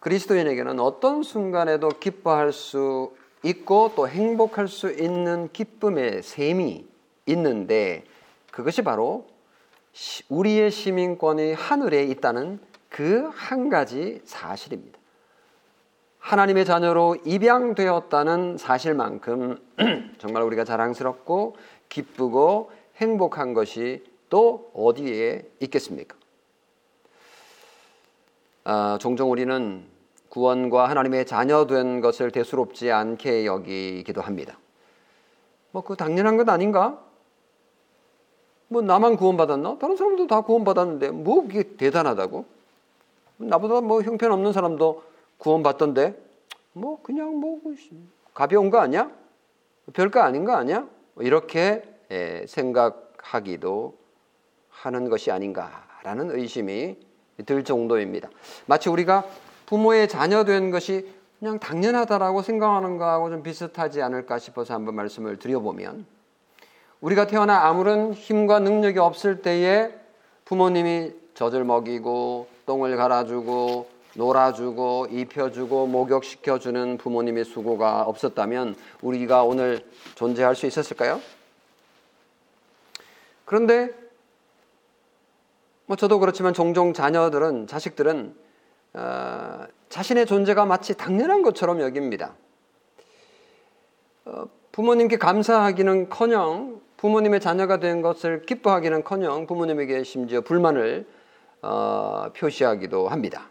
그리스도인에게는 0.00 0.78
어떤 0.78 1.22
순간에도 1.22 1.88
기뻐할 1.88 2.52
수 2.52 3.12
있고 3.42 3.92
또 3.96 4.08
행복할 4.08 4.68
수 4.68 4.90
있는 4.90 5.48
기쁨의 5.52 6.22
셈이 6.22 6.86
있는데 7.26 8.04
그것이 8.50 8.82
바로 8.82 9.26
우리의 10.28 10.70
시민권이 10.70 11.52
하늘에 11.54 12.04
있다는 12.04 12.60
그 12.88 13.30
한 13.34 13.68
가지 13.68 14.20
사실입니다. 14.24 14.98
하나님의 16.18 16.64
자녀로 16.64 17.18
입양되었다는 17.24 18.56
사실만큼 18.56 19.58
정말 20.18 20.42
우리가 20.42 20.64
자랑스럽고 20.64 21.56
기쁘고 21.88 22.70
행복한 22.96 23.54
것이 23.54 24.02
또 24.28 24.70
어디에 24.74 25.46
있겠습니까? 25.60 26.16
아, 28.64 28.98
종종 29.00 29.30
우리는 29.30 29.84
구원과 30.30 30.88
하나님의 30.88 31.26
자녀된 31.26 32.00
것을 32.00 32.30
대수롭지 32.30 32.90
않게 32.90 33.46
여기기도 33.46 34.20
합니다. 34.20 34.58
뭐 35.70 35.82
그 35.82 35.94
당연한 35.94 36.36
것 36.36 36.48
아닌가? 36.48 37.05
뭐 38.68 38.82
나만 38.82 39.16
구원받았나? 39.16 39.78
다른 39.78 39.96
사람도 39.96 40.26
다 40.26 40.40
구원받았는데 40.40 41.10
뭐 41.10 41.42
그게 41.42 41.76
대단하다고? 41.76 42.44
나보다 43.38 43.80
뭐 43.80 44.02
형편없는 44.02 44.52
사람도 44.52 45.02
구원받던데 45.38 46.16
뭐 46.72 47.00
그냥 47.02 47.36
뭐 47.36 47.60
가벼운 48.34 48.70
거 48.70 48.78
아니야? 48.78 49.10
별거 49.92 50.20
아닌 50.20 50.44
거 50.44 50.52
아니야? 50.52 50.86
뭐 51.14 51.24
이렇게 51.24 51.82
생각하기도 52.46 53.94
하는 54.68 55.08
것이 55.08 55.30
아닌가라는 55.30 56.30
의심이 56.30 56.96
들 57.44 57.64
정도입니다. 57.64 58.30
마치 58.66 58.88
우리가 58.88 59.24
부모의 59.66 60.08
자녀 60.08 60.44
된 60.44 60.70
것이 60.70 61.08
그냥 61.38 61.58
당연하다라고 61.58 62.42
생각하는 62.42 62.96
거하고 62.96 63.30
좀 63.30 63.42
비슷하지 63.42 64.00
않을까 64.00 64.38
싶어서 64.38 64.74
한번 64.74 64.94
말씀을 64.94 65.38
드려보면 65.38 66.06
우리가 67.00 67.26
태어나 67.26 67.66
아무런 67.66 68.12
힘과 68.12 68.58
능력이 68.60 68.98
없을 68.98 69.42
때에 69.42 69.92
부모님이 70.44 71.12
젖을 71.34 71.64
먹이고 71.64 72.48
똥을 72.64 72.96
갈아주고 72.96 73.88
놀아주고 74.14 75.08
입혀주고 75.10 75.86
목욕시켜주는 75.88 76.96
부모님의 76.96 77.44
수고가 77.44 78.02
없었다면 78.02 78.74
우리가 79.02 79.44
오늘 79.44 79.84
존재할 80.14 80.56
수 80.56 80.66
있었을까요? 80.66 81.20
그런데 83.44 83.90
뭐 85.84 85.96
저도 85.96 86.18
그렇지만 86.18 86.54
종종 86.54 86.92
자녀들은 86.92 87.66
자식들은 87.66 88.34
어, 88.94 89.66
자신의 89.90 90.26
존재가 90.26 90.64
마치 90.64 90.96
당연한 90.96 91.42
것처럼 91.42 91.80
여깁니다. 91.80 92.34
어, 94.24 94.46
부모님께 94.72 95.18
감사하기는커녕 95.18 96.80
부모님의 96.96 97.40
자녀가 97.40 97.78
된 97.78 98.00
것을 98.00 98.42
기뻐하기는커녕 98.42 99.46
부모님에게 99.46 100.02
심지어 100.02 100.40
불만을 100.40 101.06
어, 101.62 102.30
표시하기도 102.34 103.08
합니다. 103.08 103.50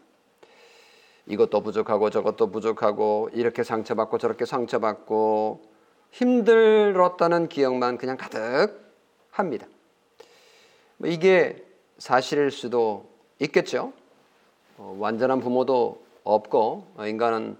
이것도 1.28 1.62
부족하고 1.62 2.10
저것도 2.10 2.52
부족하고 2.52 3.30
이렇게 3.34 3.64
상처받고 3.64 4.18
저렇게 4.18 4.46
상처받고 4.46 5.62
힘들었다는 6.12 7.50
기억만 7.50 7.98
그냥 7.98 8.18
가득 8.18 8.80
합니다. 9.32 9.68
뭐 10.98 11.10
이게 11.10 11.64
사실일 11.98 12.52
수도 12.52 13.10
있겠죠. 13.40 13.92
어, 14.78 14.96
완전한 15.00 15.40
부모도 15.40 16.04
없고 16.24 16.88
어, 16.98 17.06
인간은 17.06 17.58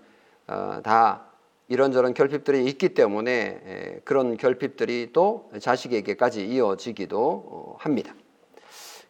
어, 0.48 0.80
다 0.84 1.25
이런저런 1.68 2.14
결핍들이 2.14 2.66
있기 2.66 2.90
때문에 2.90 3.62
에, 3.66 4.00
그런 4.04 4.38
결핍들이 4.38 5.12
또 5.14 5.50
자식에게까지 5.60 6.46
이어지기도 6.46 7.20
어, 7.20 7.76
합니다. 7.80 8.14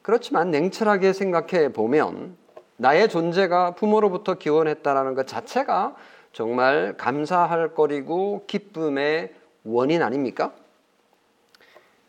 그렇지만 0.01 0.51
냉철하게 0.51 1.13
생각해 1.13 1.73
보면 1.73 2.37
나의 2.77 3.09
존재가 3.09 3.75
부모로부터 3.75 4.35
기원했다라는 4.35 5.15
것 5.15 5.27
자체가 5.27 5.95
정말 6.31 6.95
감사할 6.97 7.73
거리고 7.73 8.43
기쁨의 8.47 9.33
원인 9.63 10.03
아닙니까? 10.03 10.53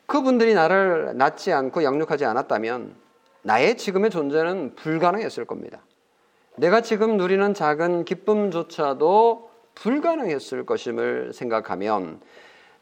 그분들이 0.07 0.55
나를 0.55 1.17
낳지 1.17 1.53
않고 1.53 1.83
양육하지 1.83 2.25
않았다면 2.25 2.95
나의 3.43 3.77
지금의 3.77 4.11
존재는 4.11 4.75
불가능했을 4.77 5.45
겁니다. 5.45 5.81
내가 6.57 6.81
지금 6.81 7.17
누리는 7.17 7.55
작은 7.55 8.05
기쁨조차도 8.05 9.51
불가능했을 9.77 10.67
것임을 10.67 11.33
생각하면 11.33 12.21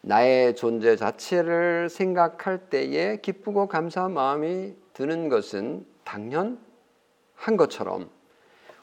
나의 0.00 0.54
존재 0.54 0.96
자체를 0.96 1.88
생각할 1.88 2.68
때에 2.68 3.18
기쁘고 3.18 3.68
감사한 3.68 4.12
마음이 4.12 4.74
드는 4.92 5.28
것은 5.28 5.87
당연한 6.04 6.59
것처럼 7.57 8.11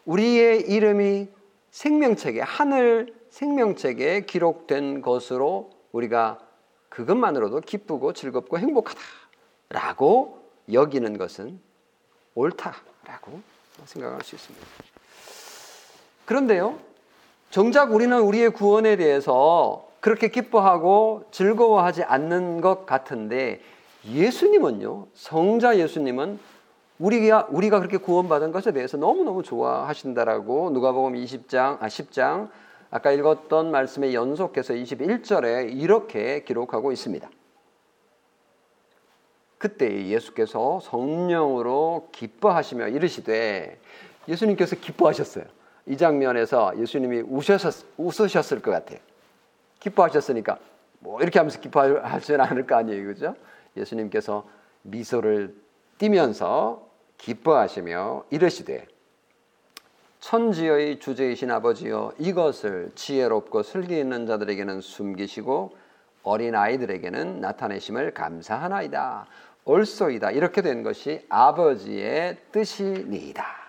우리의 0.06 0.62
이름이 0.70 1.30
생명책에 1.72 2.42
하늘 2.42 3.14
생명책에 3.30 4.26
기록된 4.26 5.02
것으로 5.02 5.70
우리가 5.92 6.40
그것만으로도 6.90 7.62
기쁘고 7.62 8.14
즐겁고 8.14 8.60
행복하다라고 8.60 10.42
여기는 10.74 11.18
것은 11.18 11.60
옳다라고 12.36 13.42
생각할 13.86 14.22
수 14.22 14.36
있습니다. 14.36 14.68
그런데요, 16.26 16.91
정작 17.52 17.94
우리는 17.94 18.18
우리의 18.18 18.52
구원에 18.52 18.96
대해서 18.96 19.86
그렇게 20.00 20.30
기뻐하고 20.30 21.26
즐거워하지 21.32 22.04
않는 22.04 22.62
것 22.62 22.86
같은데 22.86 23.60
예수님은요, 24.06 25.08
성자 25.14 25.78
예수님은 25.78 26.40
우리가 26.98 27.48
우리가 27.50 27.80
그렇게 27.80 27.98
구원받은 27.98 28.54
것에 28.54 28.72
대해서 28.72 28.96
너무너무 28.96 29.44
좋아하신다라고 29.44 30.70
누가복음 30.70 31.16
20장 31.16 31.78
아 31.82 31.88
10장 31.88 32.50
아까 32.90 33.12
읽었던 33.12 33.70
말씀에 33.70 34.14
연속해서 34.14 34.74
21절에 34.74 35.78
이렇게 35.78 36.46
기록하고 36.46 36.94
있습니다. 36.94 37.30
그때 39.58 40.08
예수께서 40.08 40.80
성령으로 40.84 42.08
기뻐하시며 42.14 42.88
이르시되 42.88 43.78
예수님께서 44.30 44.78
기뻐하셨어요. 44.78 45.61
이 45.86 45.98
장면에서 45.98 46.78
예수님이 46.78 47.22
우셨, 47.22 47.60
웃으셨을 47.98 48.62
것 48.62 48.72
같아요. 48.72 49.00
기뻐하셨으니까 49.80 50.60
뭐 51.00 51.22
이렇게 51.22 51.40
하면서 51.40 51.60
기뻐하지는 51.60 52.42
않을 52.42 52.68
거 52.68 52.76
아니에요. 52.76 53.06
그죠? 53.08 53.36
예수님께서 53.76 54.48
미소를 54.84 55.56
띠면서 55.98 56.88
기뻐하시며 57.18 58.26
이르시되 58.30 58.88
천지의 60.20 61.00
주제이신 61.00 61.50
아버지여 61.50 62.14
이것을 62.20 62.92
지혜롭고 62.94 63.64
슬기 63.64 64.00
있는 64.00 64.28
자들에게는 64.28 64.82
숨기시고 64.82 65.76
어린 66.24 66.54
아이들에게는 66.54 67.42
나타내심을 67.42 68.14
감사하나이다. 68.14 69.26
옳소이다. 69.66 70.32
이렇게 70.32 70.62
된 70.62 70.84
것이 70.84 71.26
아버지의 71.30 72.38
뜻이니이다. 72.52 73.61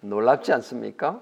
놀랍지 0.00 0.52
않습니까? 0.52 1.20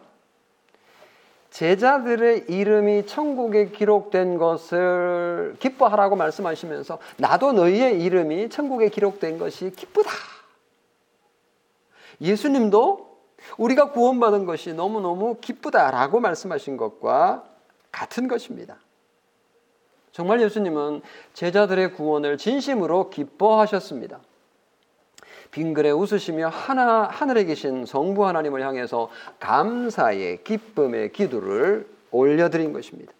제자들의 1.51 2.47
이름이 2.49 3.07
천국에 3.07 3.71
기록된 3.71 4.37
것을 4.37 5.57
기뻐하라고 5.59 6.17
말씀하시면서 6.17 6.99
나도 7.17 7.53
너희의 7.53 8.03
이름이 8.03 8.51
천국에 8.51 8.91
기록된 8.91 9.39
것이 9.39 9.71
기쁘다. 9.71 10.11
예수님도 12.21 13.07
우리가 13.59 13.93
구원받은 13.93 14.45
것이 14.45 14.75
너무너무 14.75 15.39
기쁘다라고 15.41 16.21
말씀하신 16.21 16.77
것과 16.77 17.45
같은 17.91 18.29
것입니다. 18.29 18.77
정말 20.13 20.41
예수님은 20.41 21.03
제자들의 21.35 21.93
구원을 21.95 22.39
진심으로 22.39 23.11
기뻐하셨습니다. 23.11 24.21
빙그레 25.51 25.91
웃으시며 25.91 26.49
하나, 26.49 27.05
하늘에 27.05 27.45
계신 27.45 27.87
성부 27.87 28.27
하나님을 28.27 28.63
향해서 28.63 29.11
감사의 29.41 30.45
기쁨의 30.45 31.13
기도를 31.13 31.89
올려드린 32.11 32.73
것입니다. 32.73 33.13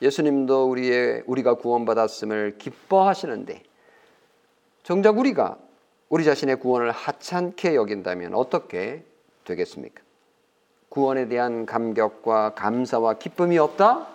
예수님도 0.00 0.70
우리의 0.70 1.24
우리가 1.26 1.54
구원받았음을 1.54 2.56
기뻐하시는데 2.58 3.62
정작 4.82 5.18
우리가 5.18 5.58
우리 6.08 6.24
자신의 6.24 6.56
구원을 6.60 6.90
하찮게 6.90 7.74
여긴다면 7.74 8.34
어떻게 8.34 9.04
되겠습니까? 9.44 10.02
구원에 10.88 11.28
대한 11.28 11.66
감격과 11.66 12.54
감사와 12.54 13.14
기쁨이 13.14 13.58
없다? 13.58 14.06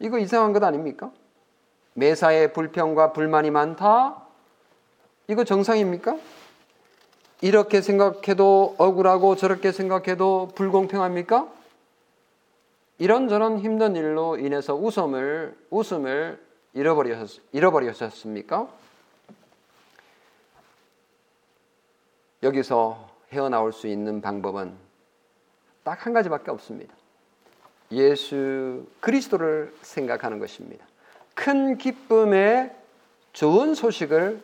이거 0.00 0.18
이상한 0.18 0.52
것 0.52 0.62
아닙니까? 0.62 1.10
매사에 1.94 2.52
불평과 2.52 3.12
불만이 3.12 3.50
많다? 3.50 4.23
이거 5.28 5.44
정상입니까? 5.44 6.18
이렇게 7.40 7.80
생각해도 7.80 8.74
억울하고 8.78 9.36
저렇게 9.36 9.72
생각해도 9.72 10.48
불공평합니까? 10.54 11.50
이런저런 12.98 13.58
힘든 13.58 13.96
일로 13.96 14.38
인해서 14.38 14.74
웃음을, 14.74 15.56
웃음을 15.70 16.40
잃어버리셨, 16.74 17.40
잃어버리셨습니까? 17.52 18.68
여기서 22.42 23.10
헤어나올 23.32 23.72
수 23.72 23.86
있는 23.88 24.20
방법은 24.20 24.74
딱 25.82 26.06
한 26.06 26.12
가지밖에 26.12 26.50
없습니다. 26.50 26.94
예수 27.92 28.86
그리스도를 29.00 29.74
생각하는 29.82 30.38
것입니다. 30.38 30.84
큰 31.34 31.76
기쁨의 31.78 32.74
좋은 33.32 33.74
소식을 33.74 34.42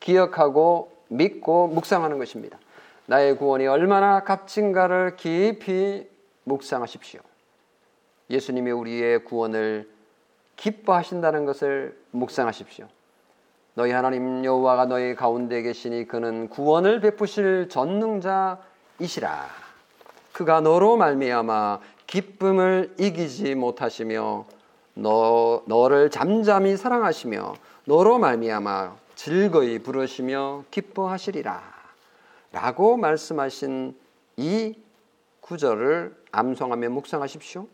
기억하고 0.00 0.90
믿고 1.08 1.68
묵상하는 1.68 2.18
것입니다. 2.18 2.58
나의 3.06 3.36
구원이 3.36 3.66
얼마나 3.66 4.24
값진가를 4.24 5.16
깊이 5.16 6.08
묵상하십시오. 6.44 7.20
예수님이 8.30 8.70
우리의 8.70 9.24
구원을 9.24 9.90
기뻐하신다는 10.56 11.44
것을 11.44 11.98
묵상하십시오. 12.12 12.86
너희 13.74 13.92
하나님 13.92 14.44
여호와가 14.44 14.86
너희 14.86 15.14
가운데 15.14 15.62
계시니 15.62 16.06
그는 16.06 16.48
구원을 16.48 17.00
베푸실 17.00 17.68
전능자이시라. 17.68 19.46
그가 20.32 20.60
너로 20.60 20.96
말미암아 20.96 21.80
기쁨을 22.06 22.94
이기지 22.98 23.54
못하시며 23.54 24.44
너 24.94 25.62
너를 25.66 26.10
잠잠히 26.10 26.76
사랑하시며 26.76 27.54
너로 27.84 28.18
말미암아 28.18 28.96
즐거이 29.22 29.80
부르시며 29.80 30.64
기뻐하시리라. 30.70 31.62
라고 32.52 32.96
말씀하신 32.96 33.94
이 34.38 34.74
구절을 35.42 36.16
암송하며 36.32 36.88
묵상하십시오. 36.88 37.66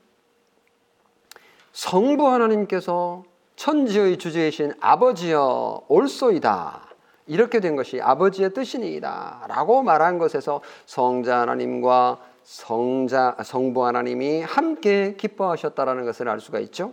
성부 1.72 2.26
하나님께서 2.26 3.22
천지의 3.54 4.18
주제이신 4.18 4.72
아버지여 4.80 5.84
올소이다. 5.86 6.82
이렇게 7.28 7.60
된 7.60 7.76
것이 7.76 8.00
아버지의 8.00 8.52
뜻이니이다. 8.52 9.46
라고 9.46 9.84
말한 9.84 10.18
것에서 10.18 10.60
성자 10.86 11.42
하나님과 11.42 12.18
성자, 12.42 13.36
성부 13.44 13.86
하나님이 13.86 14.42
함께 14.42 15.14
기뻐하셨다라는 15.16 16.06
것을 16.06 16.28
알 16.28 16.40
수가 16.40 16.58
있죠. 16.58 16.92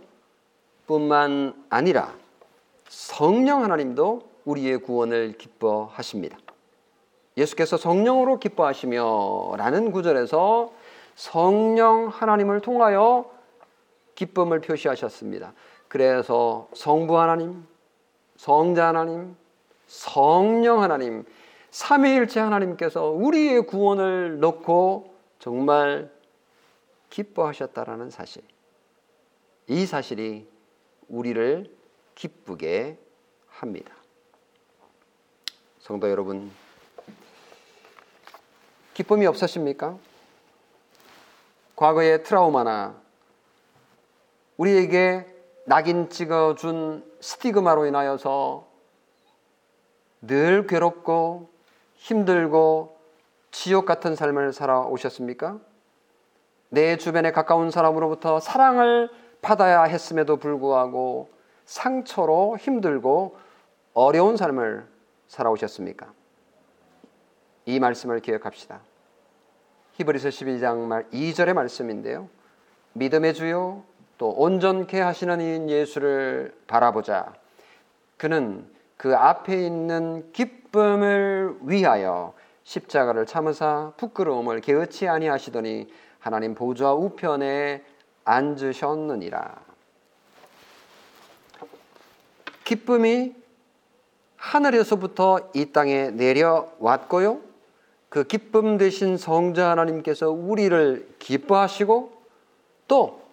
뿐만 0.86 1.64
아니라 1.70 2.14
성령 2.88 3.64
하나님도 3.64 4.33
우리의 4.44 4.78
구원을 4.78 5.36
기뻐하십니다. 5.38 6.38
예수께서 7.36 7.76
성령으로 7.76 8.38
기뻐하시며 8.38 9.54
라는 9.56 9.90
구절에서 9.90 10.72
성령 11.14 12.08
하나님을 12.08 12.60
통하여 12.60 13.30
기쁨을 14.14 14.60
표시하셨습니다. 14.60 15.52
그래서 15.88 16.68
성부 16.74 17.18
하나님, 17.18 17.66
성자 18.36 18.88
하나님, 18.88 19.36
성령 19.86 20.82
하나님, 20.82 21.24
삼위일체 21.70 22.40
하나님께서 22.40 23.10
우리의 23.10 23.66
구원을 23.66 24.38
놓고 24.40 25.14
정말 25.38 26.10
기뻐하셨다라는 27.10 28.10
사실. 28.10 28.42
이 29.68 29.86
사실이 29.86 30.48
우리를 31.08 31.74
기쁘게 32.14 32.98
합니다. 33.48 33.93
성도 35.84 36.08
여러분, 36.08 36.50
기쁨이 38.94 39.26
없으십니까? 39.26 39.98
과거의 41.76 42.22
트라우마나 42.22 42.94
우리에게 44.56 45.26
낙인 45.66 46.08
찍어준 46.08 47.04
스티그마로 47.20 47.84
인하여서 47.84 48.66
늘 50.22 50.66
괴롭고 50.66 51.50
힘들고 51.96 52.96
지옥 53.50 53.84
같은 53.84 54.16
삶을 54.16 54.54
살아오셨습니까? 54.54 55.58
내 56.70 56.96
주변에 56.96 57.30
가까운 57.30 57.70
사람으로부터 57.70 58.40
사랑을 58.40 59.10
받아야 59.42 59.82
했음에도 59.82 60.38
불구하고 60.38 61.28
상처로 61.66 62.56
힘들고 62.56 63.36
어려운 63.92 64.38
삶을 64.38 64.93
살아오셨습니까? 65.28 66.12
이 67.66 67.80
말씀을 67.80 68.20
기억합시다. 68.20 68.80
히브리서 69.92 70.28
12장 70.28 70.78
말 70.86 71.08
2절의 71.10 71.54
말씀인데요. 71.54 72.28
믿음의 72.94 73.34
주요 73.34 73.84
또 74.18 74.30
온전케 74.30 75.00
하시는 75.00 75.40
이인 75.40 75.70
예수를 75.70 76.54
바라보자. 76.66 77.32
그는 78.16 78.68
그 78.96 79.16
앞에 79.16 79.66
있는 79.66 80.32
기쁨을 80.32 81.58
위하여 81.62 82.34
십자가를 82.64 83.26
참으사 83.26 83.92
부끄러움을 83.96 84.60
개의치 84.60 85.08
아니하시더니 85.08 85.92
하나님 86.18 86.54
보좌 86.54 86.92
우편에 86.94 87.84
앉으셨느니라. 88.24 89.62
기쁨이 92.64 93.34
하늘에서부터 94.44 95.50
이 95.54 95.66
땅에 95.72 96.10
내려왔고요. 96.10 97.40
그 98.08 98.24
기쁨 98.24 98.78
대신 98.78 99.16
성자 99.16 99.70
하나님께서 99.70 100.30
우리를 100.30 101.08
기뻐하시고 101.18 102.12
또 102.88 103.24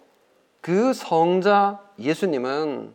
그 0.62 0.92
성자 0.94 1.80
예수님은 1.98 2.94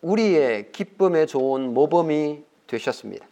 우리의 0.00 0.72
기쁨에 0.72 1.26
좋은 1.26 1.74
모범이 1.74 2.42
되셨습니다. 2.66 3.24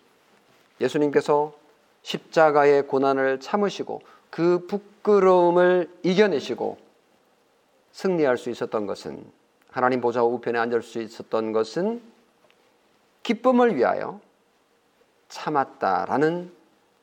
예수님께서 0.83 1.55
십자가의 2.03 2.87
고난을 2.87 3.41
참으시고 3.41 4.03
그 4.29 4.67
부끄러움을 4.67 5.91
이겨내시고 6.03 6.77
승리할 7.93 8.37
수 8.37 8.51
있었던 8.51 8.87
것은 8.87 9.25
하나님 9.71 10.03
보좌 10.03 10.23
우편에 10.23 10.59
앉을 10.59 10.83
수 10.83 11.01
있었던 11.01 11.53
것은 11.53 12.03
기쁨을 13.23 13.77
위하여 13.77 14.21
참았다라는 15.29 16.53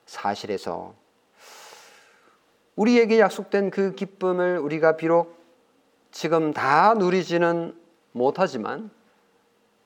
사실에서 0.05 0.93
우리에게 2.75 3.19
약속된 3.19 3.71
그 3.71 3.95
기쁨을 3.95 4.59
우리가 4.59 4.97
비록 4.97 5.37
지금 6.11 6.53
다 6.53 6.93
누리지는 6.93 7.75
못하지만 8.11 8.89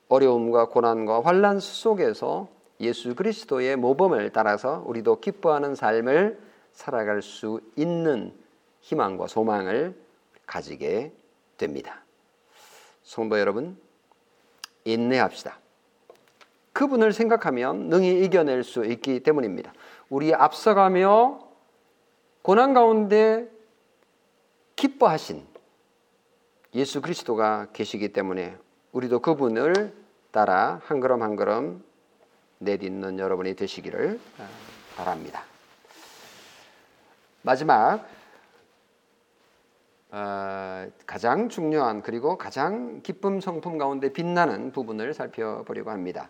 어려움과 0.08 0.68
고난과 0.68 1.22
환란 1.22 1.58
속에서 1.58 2.48
예수 2.80 3.14
그리스도의 3.14 3.76
모범을 3.76 4.30
따라서 4.30 4.82
우리도 4.86 5.20
기뻐하는 5.20 5.74
삶을 5.74 6.38
살아갈 6.72 7.22
수 7.22 7.60
있는 7.76 8.34
희망과 8.80 9.26
소망을 9.26 9.98
가지게 10.46 11.12
됩니다. 11.56 12.04
성도 13.02 13.38
여러분, 13.38 13.78
인내합시다. 14.84 15.61
그분을 16.72 17.12
생각하면 17.12 17.88
능히 17.88 18.24
이겨낼 18.24 18.64
수 18.64 18.84
있기 18.84 19.20
때문입니다. 19.20 19.72
우리 20.08 20.34
앞서가며 20.34 21.40
고난 22.42 22.74
가운데 22.74 23.48
기뻐하신 24.76 25.46
예수 26.74 27.00
그리스도가 27.02 27.68
계시기 27.72 28.12
때문에 28.12 28.56
우리도 28.92 29.20
그분을 29.20 29.92
따라 30.30 30.80
한 30.84 31.00
걸음 31.00 31.22
한 31.22 31.36
걸음 31.36 31.84
내딛는 32.58 33.18
여러분이 33.18 33.54
되시기를 33.54 34.18
바랍니다. 34.96 35.44
마지막 37.42 38.06
어, 40.10 40.86
가장 41.06 41.48
중요한 41.48 42.02
그리고 42.02 42.36
가장 42.36 43.00
기쁨 43.02 43.40
성품 43.40 43.78
가운데 43.78 44.12
빛나는 44.12 44.72
부분을 44.72 45.14
살펴보려고 45.14 45.90
합니다. 45.90 46.28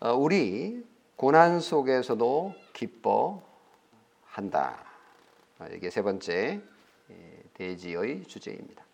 어, 0.00 0.14
우리 0.14 0.84
고난 1.16 1.58
속에서도 1.58 2.54
기뻐한다. 2.72 3.42
어, 5.58 5.66
이게 5.74 5.90
세 5.90 6.02
번째 6.02 6.60
예, 7.10 7.42
대지의 7.54 8.24
주제입니다. 8.24 8.84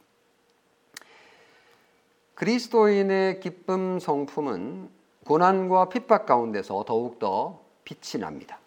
그리스도인의 2.35 3.40
기쁨 3.40 3.99
성품은 3.99 4.88
고난과 5.27 5.90
핍박 5.90 6.25
가운데서 6.25 6.85
더욱더 6.85 7.61
빛이 7.85 8.21
납니다. 8.21 8.59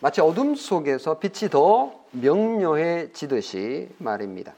마치 0.00 0.20
어둠 0.20 0.54
속에서 0.54 1.18
빛이 1.18 1.50
더 1.50 2.04
명료해지듯이 2.12 3.88
말입니다. 3.98 4.54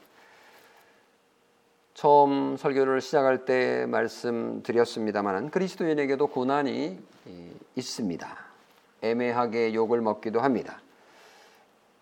처음 1.99 2.55
설교를 2.55 3.01
시작할 3.01 3.43
때 3.43 3.85
말씀드렸습니다만 3.87 5.51
그리스도인에게도 5.51 6.27
고난이 6.27 6.97
있습니다. 7.75 8.37
애매하게 9.01 9.73
욕을 9.73 9.99
먹기도 9.99 10.39
합니다. 10.39 10.79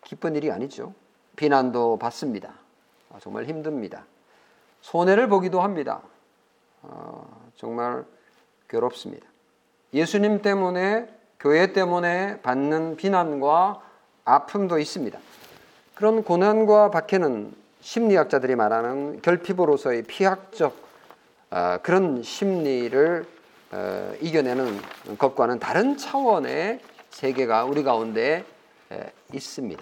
기쁜 0.04 0.36
일이 0.36 0.52
아니죠. 0.52 0.94
비난도 1.36 1.98
받습니다. 1.98 2.54
아, 3.12 3.18
정말 3.20 3.46
힘듭니다. 3.46 4.06
손해를 4.82 5.30
보기도 5.30 5.62
합니다. 5.62 6.04
어, 6.84 7.50
정말 7.56 8.06
괴롭습니다. 8.70 9.26
예수님 9.96 10.44
때문에 10.44 11.12
교회 11.40 11.74
때문에 11.74 12.42
받는 12.42 12.98
비난과 12.98 13.82
아픔도 14.26 14.78
있습니다. 14.78 15.18
그런 15.96 16.24
고난과 16.24 16.92
박해는 16.92 17.66
심리학자들이 17.88 18.58
말하는 18.58 19.22
결핍으로서의 19.22 20.04
피학적 20.04 20.76
어, 21.50 21.78
그런 21.82 22.22
심리를 22.22 23.26
어, 23.72 24.14
이겨내는 24.20 24.78
것과는 25.18 25.60
다른 25.60 25.96
차원의 25.96 26.82
세계가 27.12 27.64
우리 27.64 27.84
가운데 27.84 28.44
에, 28.92 29.12
있습니다. 29.34 29.82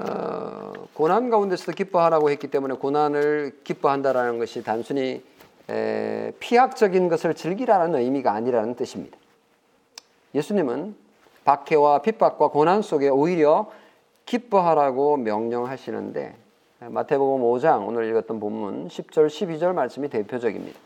어, 0.00 0.72
고난 0.94 1.28
가운데서도 1.28 1.72
기뻐하라고 1.72 2.30
했기 2.30 2.46
때문에 2.48 2.76
고난을 2.76 3.58
기뻐한다라는 3.62 4.38
것이 4.38 4.62
단순히 4.62 5.22
에, 5.68 6.32
피학적인 6.40 7.10
것을 7.10 7.34
즐기라는 7.34 8.00
의미가 8.00 8.32
아니라는 8.32 8.74
뜻입니다. 8.74 9.18
예수님은 10.34 10.96
박해와 11.44 12.00
핍박과 12.00 12.48
고난 12.48 12.80
속에 12.80 13.10
오히려 13.10 13.70
기뻐하라고 14.32 15.18
명령하시는데 15.18 16.34
마태복음 16.88 17.42
5장 17.42 17.86
오늘 17.86 18.08
읽었던 18.08 18.40
본문 18.40 18.88
10절 18.88 19.26
12절 19.26 19.74
말씀이 19.74 20.08
대표적입니다. 20.08 20.80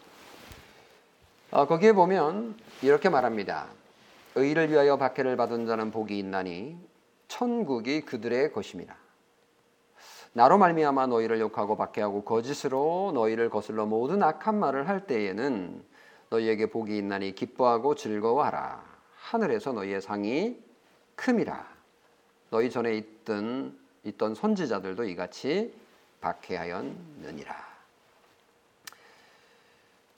어, 1.53 1.65
거기에 1.69 1.93
보면 1.93 2.57
이렇게 2.83 3.09
말합니다. 3.09 3.69
의를 4.35 4.69
위하여 4.69 4.97
박해를 4.97 5.37
받은 5.37 5.65
자는 5.67 5.93
복이 5.93 6.19
있나니 6.19 6.77
천국이 7.29 8.01
그들의 8.01 8.53
것입니다. 8.53 8.97
나로 10.33 10.59
말미암아 10.59 11.07
너희를 11.07 11.39
욕하고 11.39 11.77
박해하고 11.77 12.25
거짓으로 12.25 13.13
너희를 13.15 13.49
거슬러 13.49 13.87
모든 13.87 14.25
악한 14.25 14.59
말을 14.59 14.89
할 14.89 15.07
때에는 15.07 15.85
너희에게 16.31 16.67
복이 16.67 16.99
있나니 16.99 17.37
기뻐하고 17.37 17.95
즐거워하라. 17.95 18.83
하늘에서 19.15 19.73
너희의 19.73 20.03
상이 20.03 20.61
큼이라. 21.15 21.76
너희 22.51 22.71
전에 22.71 22.95
있던 22.97 23.87
있던 24.05 24.35
선지자들도 24.35 25.05
이같이 25.05 25.75
박해하였느니라. 26.21 27.77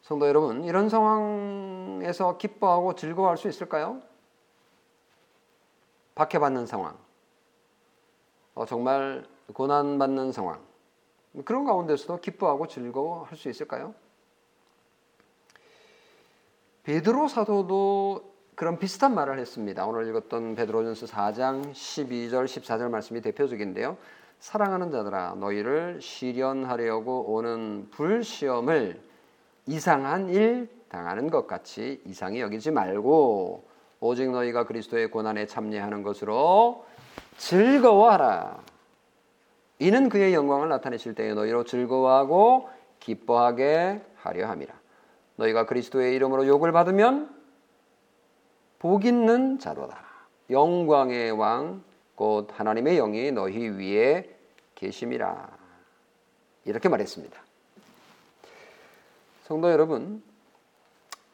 성도 0.02 0.26
여러분, 0.26 0.64
이런 0.64 0.88
상황에서 0.88 2.38
기뻐하고 2.38 2.94
즐거워할 2.94 3.36
수 3.36 3.48
있을까요? 3.48 4.00
박해받는 6.14 6.66
상황, 6.66 6.96
어, 8.54 8.64
정말 8.66 9.26
고난받는 9.52 10.32
상황, 10.32 10.60
그런 11.44 11.64
가운데서도 11.64 12.20
기뻐하고 12.20 12.66
즐거워할 12.66 13.36
수 13.36 13.48
있을까요? 13.48 13.94
베드로 16.84 17.28
사도도 17.28 18.32
그런 18.58 18.76
비슷한 18.76 19.14
말을 19.14 19.38
했습니다. 19.38 19.86
오늘 19.86 20.08
읽었던 20.08 20.56
베드로전서 20.56 21.06
4장 21.06 21.70
12절 21.70 22.44
14절 22.46 22.90
말씀이 22.90 23.20
대표적인데요. 23.20 23.96
사랑하는 24.40 24.90
자들아 24.90 25.36
너희를 25.38 26.00
시련하려고 26.02 27.34
오는 27.34 27.88
불시험을 27.92 29.00
이상한 29.66 30.30
일 30.30 30.68
당하는 30.88 31.30
것 31.30 31.46
같이 31.46 32.02
이상히 32.04 32.40
여기지 32.40 32.72
말고 32.72 33.68
오직 34.00 34.28
너희가 34.28 34.66
그리스도의 34.66 35.12
고난에 35.12 35.46
참여하는 35.46 36.02
것으로 36.02 36.84
즐거워하라. 37.36 38.58
이는 39.78 40.08
그의 40.08 40.34
영광을 40.34 40.68
나타내실 40.68 41.14
때에 41.14 41.32
너희로 41.32 41.62
즐거워하고 41.62 42.68
기뻐하게 42.98 44.02
하려 44.16 44.48
함이라. 44.48 44.74
너희가 45.36 45.66
그리스도의 45.66 46.16
이름으로 46.16 46.48
욕을 46.48 46.72
받으면 46.72 47.37
복 48.78 49.04
있는 49.04 49.58
자로다. 49.58 49.98
영광의 50.50 51.32
왕, 51.32 51.82
곧 52.14 52.48
하나님의 52.52 52.96
영이 52.96 53.32
너희 53.32 53.68
위에 53.68 54.28
계심이라. 54.74 55.48
이렇게 56.64 56.88
말했습니다. 56.88 57.40
성도 59.44 59.70
여러분, 59.70 60.22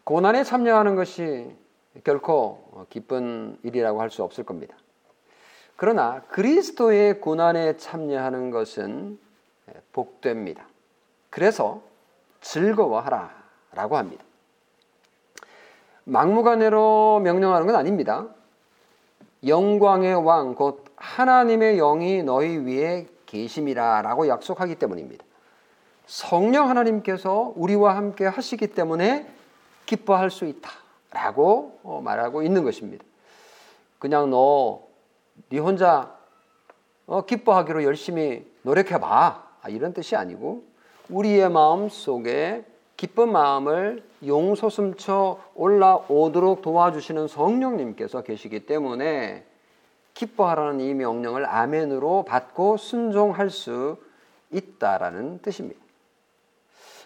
고난에 0.05 0.45
참여하는 0.45 0.95
것이 0.95 1.55
결코 2.03 2.87
기쁜 2.91 3.59
일이라고 3.63 4.01
할 4.01 4.11
수 4.11 4.23
없을 4.23 4.45
겁니다. 4.45 4.77
그러나 5.77 6.23
그리스도의 6.29 7.21
고난에 7.21 7.77
참여하는 7.77 8.51
것은 8.51 9.19
복됩니다. 9.93 10.67
그래서 11.31 11.83
즐거워하라 12.41 13.45
라고 13.73 13.97
합니다. 13.97 14.25
막무가내로 16.05 17.21
명령하는 17.23 17.67
건 17.67 17.77
아닙니다. 17.77 18.27
영광의 19.47 20.15
왕, 20.15 20.55
곧 20.55 20.85
하나님의 20.97 21.77
영이 21.77 22.23
너희 22.23 22.57
위에 22.59 23.07
계심이라 23.27 24.03
라고 24.03 24.29
약속하기 24.29 24.77
때문입니다. 24.77 25.25
성령 26.07 26.69
하나님께서 26.69 27.53
우리와 27.57 27.97
함께 27.97 28.27
하시기 28.27 28.69
때문에 28.69 29.27
기뻐할 29.87 30.31
수 30.31 30.45
있다 30.45 30.71
라고 31.11 31.79
어, 31.83 32.01
말하고 32.03 32.43
있는 32.43 32.65
것입니다. 32.65 33.05
그냥 33.99 34.31
너, 34.31 34.83
네 35.49 35.59
혼자 35.59 36.15
어, 37.07 37.25
기뻐하기로 37.25 37.85
열심히 37.85 38.47
노력해봐. 38.63 39.45
아, 39.63 39.69
이런 39.69 39.93
뜻이 39.93 40.17
아니고 40.17 40.65
우리의 41.09 41.51
마음 41.51 41.89
속에 41.89 42.65
기쁜 42.97 43.33
마음을 43.33 44.03
용솟음쳐 44.25 45.41
올라오도록 45.55 46.63
도와주시는 46.63 47.29
성령님께서 47.29 48.23
계시기 48.23 48.67
때문에 48.67 49.45
기뻐하라는 50.15 50.81
이 50.81 50.95
명령을 50.95 51.45
아멘으로 51.47 52.25
받고 52.25 52.77
순종할 52.77 53.51
수 53.51 53.97
있다라는 54.51 55.41
뜻입니다. 55.43 55.81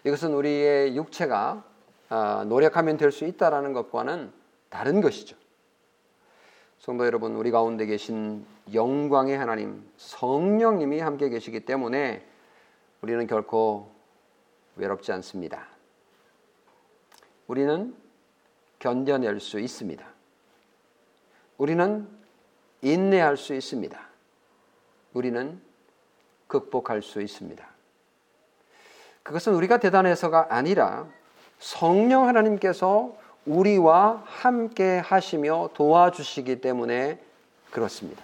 이것은 0.04 0.34
우리의 0.34 0.96
육체가 0.96 1.64
아, 2.10 2.44
노력하면 2.46 2.96
될 2.96 3.10
수 3.12 3.24
있다라는 3.24 3.72
것과는 3.72 4.32
다른 4.70 5.00
것이죠. 5.00 5.36
성도 6.78 7.04
여러분, 7.04 7.34
우리 7.36 7.50
가운데 7.50 7.84
계신 7.86 8.46
영광의 8.72 9.36
하나님, 9.36 9.90
성령님이 9.96 11.00
함께 11.00 11.28
계시기 11.28 11.60
때문에 11.60 12.24
우리는 13.02 13.26
결코 13.26 13.90
외롭지 14.76 15.12
않습니다. 15.12 15.66
우리는 17.48 17.94
견뎌낼 18.78 19.40
수 19.40 19.58
있습니다. 19.58 20.06
우리는 21.56 22.08
인내할 22.82 23.36
수 23.36 23.54
있습니다. 23.54 23.98
우리는 25.14 25.60
극복할 26.46 27.02
수 27.02 27.20
있습니다. 27.20 27.66
그것은 29.22 29.54
우리가 29.54 29.78
대단해서가 29.78 30.46
아니라 30.50 31.08
성령 31.58 32.28
하나님께서 32.28 33.16
우리와 33.46 34.22
함께 34.26 34.98
하시며 34.98 35.70
도와주시기 35.74 36.60
때문에 36.60 37.18
그렇습니다. 37.70 38.22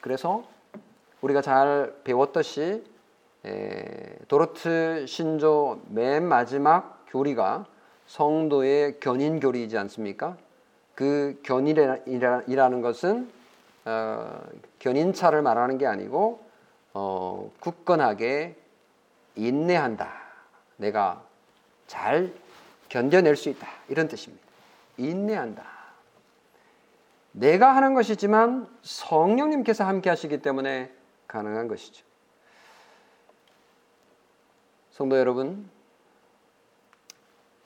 그래서 0.00 0.48
우리가 1.20 1.42
잘 1.42 1.94
배웠듯이 2.04 2.84
도로트 4.28 5.06
신조 5.06 5.82
맨 5.88 6.26
마지막 6.26 7.04
교리가 7.08 7.66
성도의 8.08 8.98
견인 9.00 9.38
교리이지 9.38 9.78
않습니까? 9.78 10.36
그 10.94 11.38
견인이라는 11.44 12.80
것은 12.82 13.30
어, 13.84 14.42
견인차를 14.80 15.42
말하는 15.42 15.78
게 15.78 15.86
아니고 15.86 16.40
어, 16.94 17.52
굳건하게 17.60 18.56
인내한다. 19.36 20.12
내가 20.76 21.22
잘 21.86 22.32
견뎌낼 22.88 23.36
수 23.36 23.48
있다. 23.50 23.68
이런 23.88 24.08
뜻입니다. 24.08 24.44
인내한다. 24.96 25.64
내가 27.32 27.76
하는 27.76 27.94
것이지만 27.94 28.66
성령님께서 28.82 29.84
함께 29.84 30.10
하시기 30.10 30.42
때문에 30.42 30.90
가능한 31.28 31.68
것이죠. 31.68 32.04
성도 34.90 35.16
여러분, 35.16 35.70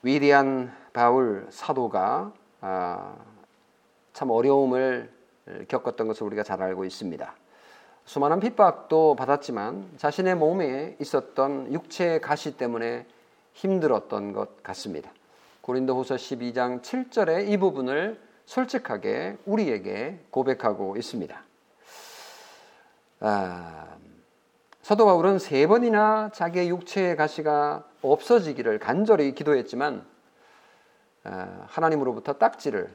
위대한 0.03 0.75
바울 0.91 1.47
사도가 1.49 2.33
아, 2.59 3.15
참 4.11 4.29
어려움을 4.29 5.09
겪었던 5.69 6.07
것을 6.07 6.27
우리가 6.27 6.43
잘 6.43 6.61
알고 6.61 6.83
있습니다. 6.85 7.33
수많은 8.05 8.41
핍박도 8.41 9.15
받았지만 9.15 9.93
자신의 9.97 10.35
몸에 10.35 10.97
있었던 10.99 11.73
육체의 11.73 12.19
가시 12.19 12.57
때문에 12.57 13.05
힘들었던 13.53 14.33
것 14.33 14.61
같습니다. 14.61 15.09
고린도후서 15.61 16.15
12장 16.15 16.81
7절의 16.81 17.49
이 17.49 17.57
부분을 17.57 18.19
솔직하게 18.45 19.37
우리에게 19.45 20.19
고백하고 20.29 20.97
있습니다. 20.97 21.41
아, 23.21 23.87
사도 24.83 25.05
바울은 25.05 25.39
세 25.39 25.65
번이나 25.65 26.29
자기의 26.33 26.67
육체의 26.67 27.15
가시가 27.15 27.85
없어지기를 28.01 28.79
간절히 28.79 29.33
기도했지만 29.33 30.05
아, 31.23 31.63
하나님으로부터 31.67 32.33
딱지를 32.33 32.93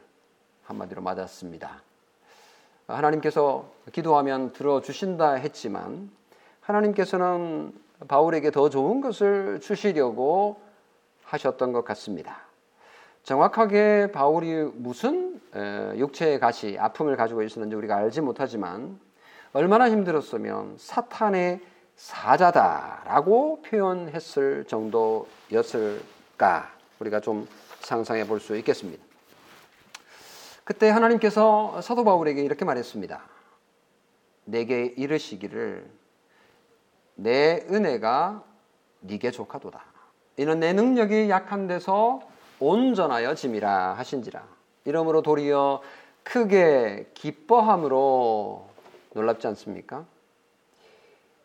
한마디로 0.64 1.00
맞았습니다. 1.00 1.82
하나님께서 2.88 3.72
기도하면 3.90 4.52
들어주신다 4.52 5.32
했지만 5.36 6.10
하나님께서는 6.60 7.72
바울에게 8.06 8.50
더 8.50 8.68
좋은 8.68 9.00
것을 9.00 9.60
주시려고 9.60 10.60
하셨던 11.24 11.72
것 11.72 11.86
같습니다. 11.86 12.42
정확하게 13.22 14.12
바울이 14.12 14.64
무슨 14.74 15.40
육체의 15.96 16.38
가시, 16.38 16.76
아픔을 16.78 17.16
가지고 17.16 17.42
있었는지 17.42 17.74
우리가 17.76 17.96
알지 17.96 18.20
못하지만 18.20 19.00
얼마나 19.54 19.88
힘들었으면 19.88 20.74
사탄의 20.76 21.77
사자다라고 21.98 23.60
표현했을 23.62 24.64
정도였을까 24.64 25.90
우리가 27.00 27.20
좀 27.20 27.46
상상해 27.80 28.26
볼 28.26 28.40
수 28.40 28.56
있겠습니다. 28.56 29.04
그때 30.64 30.88
하나님께서 30.90 31.80
사도 31.80 32.04
바울에게 32.04 32.42
이렇게 32.42 32.64
말했습니다. 32.64 33.20
내게 34.44 34.84
이르시기를 34.96 35.90
내 37.16 37.66
은혜가 37.68 38.44
네게 39.00 39.30
족하도다. 39.32 39.82
이는 40.36 40.60
내 40.60 40.72
능력이 40.72 41.30
약한 41.30 41.66
데서 41.66 42.20
온전하여 42.60 43.34
짐이라 43.34 43.94
하신지라. 43.94 44.46
이러므로 44.84 45.22
도리어 45.22 45.82
크게 46.22 47.10
기뻐함으로 47.14 48.68
놀랍지 49.14 49.46
않습니까? 49.48 50.04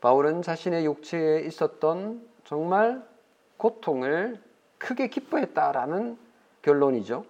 바울은 0.04 0.42
자신의 0.42 0.84
육체에 0.84 1.40
있었던 1.46 2.28
정말 2.44 3.02
고통을 3.56 4.38
크게 4.78 5.08
기뻐했다라는 5.08 6.18
결론이죠. 6.62 7.24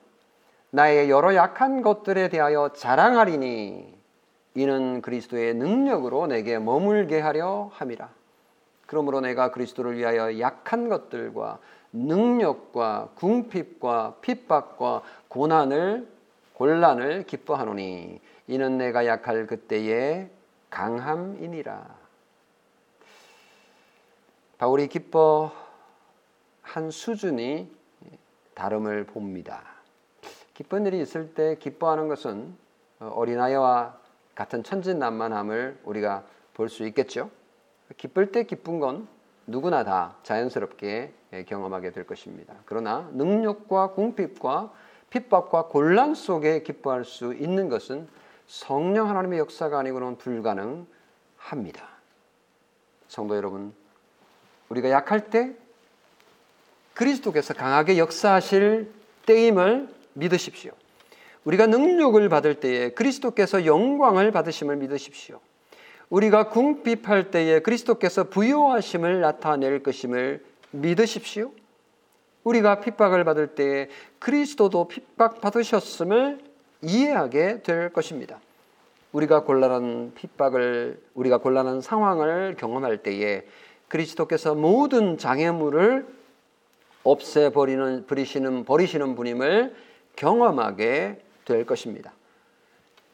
나의 0.72 1.12
여러 1.12 1.36
약한 1.36 1.84
것들에 1.84 2.30
대하여 2.30 2.70
자랑하리니 2.74 3.94
이는 4.56 5.02
그리스도의 5.04 5.54
능력으로 5.54 6.26
내게 6.26 6.58
머물게 6.58 7.20
하려 7.20 7.70
함이라. 7.74 8.10
그러므로 8.88 9.22
내가 9.22 9.52
그리스도를 9.52 9.96
위하여 9.96 10.40
약한 10.40 10.90
것들과 10.90 11.60
능력과 11.92 13.10
궁핍과 13.14 14.16
핍박과 14.22 15.04
고난을 15.28 16.08
곤란을 16.56 17.28
기뻐하노니 17.28 18.20
이는 18.48 18.78
내가 18.80 19.06
약할 19.06 19.46
그때의 19.46 20.32
강함이니라. 20.72 22.03
바울이 24.64 24.88
기뻐한 24.88 25.52
수준이 26.90 27.70
다름을 28.54 29.08
봅니다. 29.08 29.62
기쁜 30.54 30.86
일이 30.86 31.02
있을 31.02 31.34
때 31.34 31.58
기뻐하는 31.58 32.08
것은 32.08 32.56
어린아이와 33.00 33.98
같은 34.36 34.64
천진난만함을 34.64 35.82
우리가 35.84 36.24
볼 36.54 36.70
수 36.70 36.88
있겠죠. 36.88 37.30
기쁠 37.98 38.32
때 38.32 38.46
기쁜 38.46 38.80
건 38.80 39.10
누구나 39.48 39.84
다 39.84 40.16
자연스럽게 40.24 41.12
경험하게 41.46 41.92
될 41.92 42.08
것입니다. 42.08 42.54
그러나 42.64 43.10
능력과 43.12 43.92
궁핍과 43.92 44.72
핍박과 45.10 45.66
곤란 45.66 46.16
속에 46.16 46.64
기뻐할 46.64 47.04
수 47.04 47.34
있는 47.34 47.68
것은 47.68 48.08
성령 48.48 49.10
하나님의 49.10 49.40
역사가 49.40 49.80
아니고는 49.80 50.18
불가능합니다. 50.20 51.86
성도 53.10 53.36
여러분, 53.36 53.74
우리가 54.70 54.90
약할 54.90 55.30
때 55.30 55.54
그리스도께서 56.94 57.54
강하게 57.54 57.98
역사하실 57.98 58.92
때임을 59.26 59.90
믿으십시오. 60.14 60.72
우리가 61.46 61.68
능력을 61.68 62.28
받을 62.30 62.56
때에 62.56 62.90
그리스도께서 62.90 63.66
영광을 63.66 64.32
받으심을 64.32 64.78
믿으십시오. 64.78 65.40
우리가 66.10 66.50
궁핍할 66.50 67.32
때에 67.32 67.60
그리스도께서 67.60 68.26
부요하심을 68.26 69.22
나타낼 69.22 69.82
것임을 69.82 70.44
믿으십시오. 70.72 71.52
우리가 72.44 72.82
핍박을 72.82 73.24
받을 73.24 73.56
때에 73.56 73.90
그리스도도 74.20 74.88
핍박 74.88 75.42
받으셨음을 75.42 76.40
이해하게 76.82 77.62
될 77.64 77.90
것입니다. 77.90 78.40
우리가 79.14 79.44
곤란한 79.44 80.12
핍박을 80.16 81.02
우리가 81.14 81.38
곤란한 81.38 81.82
상황을 81.82 82.56
경험할 82.58 82.98
때에 82.98 83.46
그리스도께서 83.94 84.56
모든 84.56 85.20
장애물을 85.20 86.08
없애 87.04 87.52
버리는 87.52 88.08
버리시는 88.08 88.66
버리시는 88.66 89.14
분임을 89.14 89.76
경험하게 90.16 91.22
될 91.46 91.66
것입니다. 91.68 92.12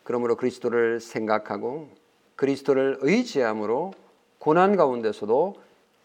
그러므로 0.05 0.38
그리스도를 0.38 1.01
생각하고 1.01 1.89
그리스도를 2.38 2.97
의지함으로 3.01 3.91
고난 4.38 4.77
가운데서도 4.77 5.55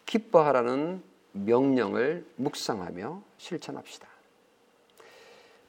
기뻐하라는 0.05 1.01
명령을 1.31 2.25
묵상하며 2.35 3.21
실천합시다. 3.37 4.09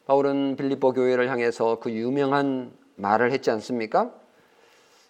바울은 0.07 0.57
빌립보 0.57 0.95
교회를 0.95 1.31
향해서 1.31 1.79
그 1.79 1.93
유명한 1.93 2.73
말을 2.97 3.31
했지 3.31 3.53
않습니까? 3.53 4.13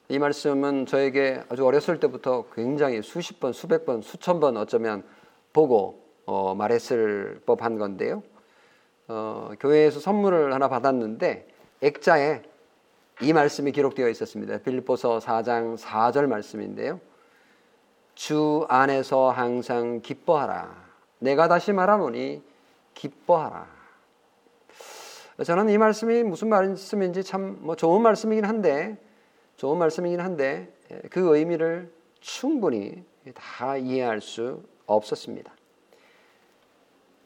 이 0.09 0.19
말씀은 0.21 0.87
저에게 0.87 1.43
아주 1.49 1.67
어렸을 1.67 1.99
때부터 1.99 2.47
굉장히 2.55 3.03
수십 3.03 3.41
번, 3.41 3.53
수백 3.53 3.85
번, 3.85 4.03
수천 4.03 4.39
번 4.39 4.57
어쩌면 4.57 5.03
보고 5.53 6.05
어, 6.27 6.55
말했을 6.55 7.41
법한 7.45 7.79
건데요. 7.79 8.23
어, 9.09 9.51
교회에서 9.59 9.99
선물을 9.99 10.53
하나 10.53 10.69
받았는데 10.69 11.49
액자에 11.83 12.43
이 13.23 13.33
말씀이 13.33 13.73
기록되어 13.73 14.09
있었습니다. 14.11 14.59
빌립보서 14.59 15.19
4장 15.19 15.77
4절 15.77 16.27
말씀인데요. 16.27 17.01
주 18.15 18.65
안에서 18.69 19.31
항상 19.31 20.01
기뻐하라. 20.03 20.87
내가 21.19 21.49
다시 21.49 21.73
말하노니 21.73 22.43
기뻐하라. 22.95 23.67
저는 25.45 25.69
이 25.69 25.79
말씀이 25.79 26.23
무슨 26.23 26.49
말씀인지 26.49 27.25
참 27.25 27.59
뭐 27.61 27.75
좋은 27.77 28.03
말씀이긴 28.03 28.45
한데 28.45 28.99
좋은 29.57 29.79
말씀이긴 29.79 30.21
한데 30.21 30.73
그 31.11 31.37
의미를 31.37 31.91
충분히 32.21 33.05
다 33.35 33.77
이해할 33.77 34.21
수 34.21 34.63
없었습니다. 34.87 35.53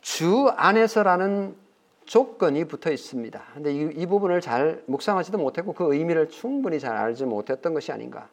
주 0.01 0.49
안에서라는 0.57 1.57
조건이 2.05 2.65
붙어 2.65 2.91
있습니다. 2.91 3.41
근데 3.55 3.73
이, 3.73 3.91
이, 3.95 4.07
부분을 4.07 4.41
잘 4.41 4.83
묵상하지도 4.87 5.39
못했고 5.39 5.75
그 5.75 5.95
의미를 5.95 6.29
충분히 6.29 6.81
잘 6.81 6.97
알지 6.97 7.25
못했던 7.25 7.73
것이 7.73 7.93
아닌가. 7.93 8.29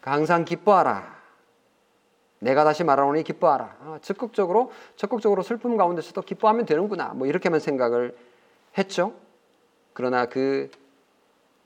그러니까 0.00 0.12
항상 0.12 0.44
기뻐하라. 0.44 1.18
내가 2.38 2.64
다시 2.64 2.84
말하노니 2.84 3.24
기뻐하라. 3.24 3.76
아, 3.80 3.98
적극적으로 4.00 4.70
적극적으로 4.96 5.42
슬픔 5.42 5.76
가운데서도 5.76 6.22
기뻐하면 6.22 6.64
되는구나. 6.64 7.08
뭐 7.14 7.26
이렇게만 7.26 7.60
생각을 7.60 8.16
했죠. 8.78 9.12
그러나 9.92 10.26
그 10.26 10.70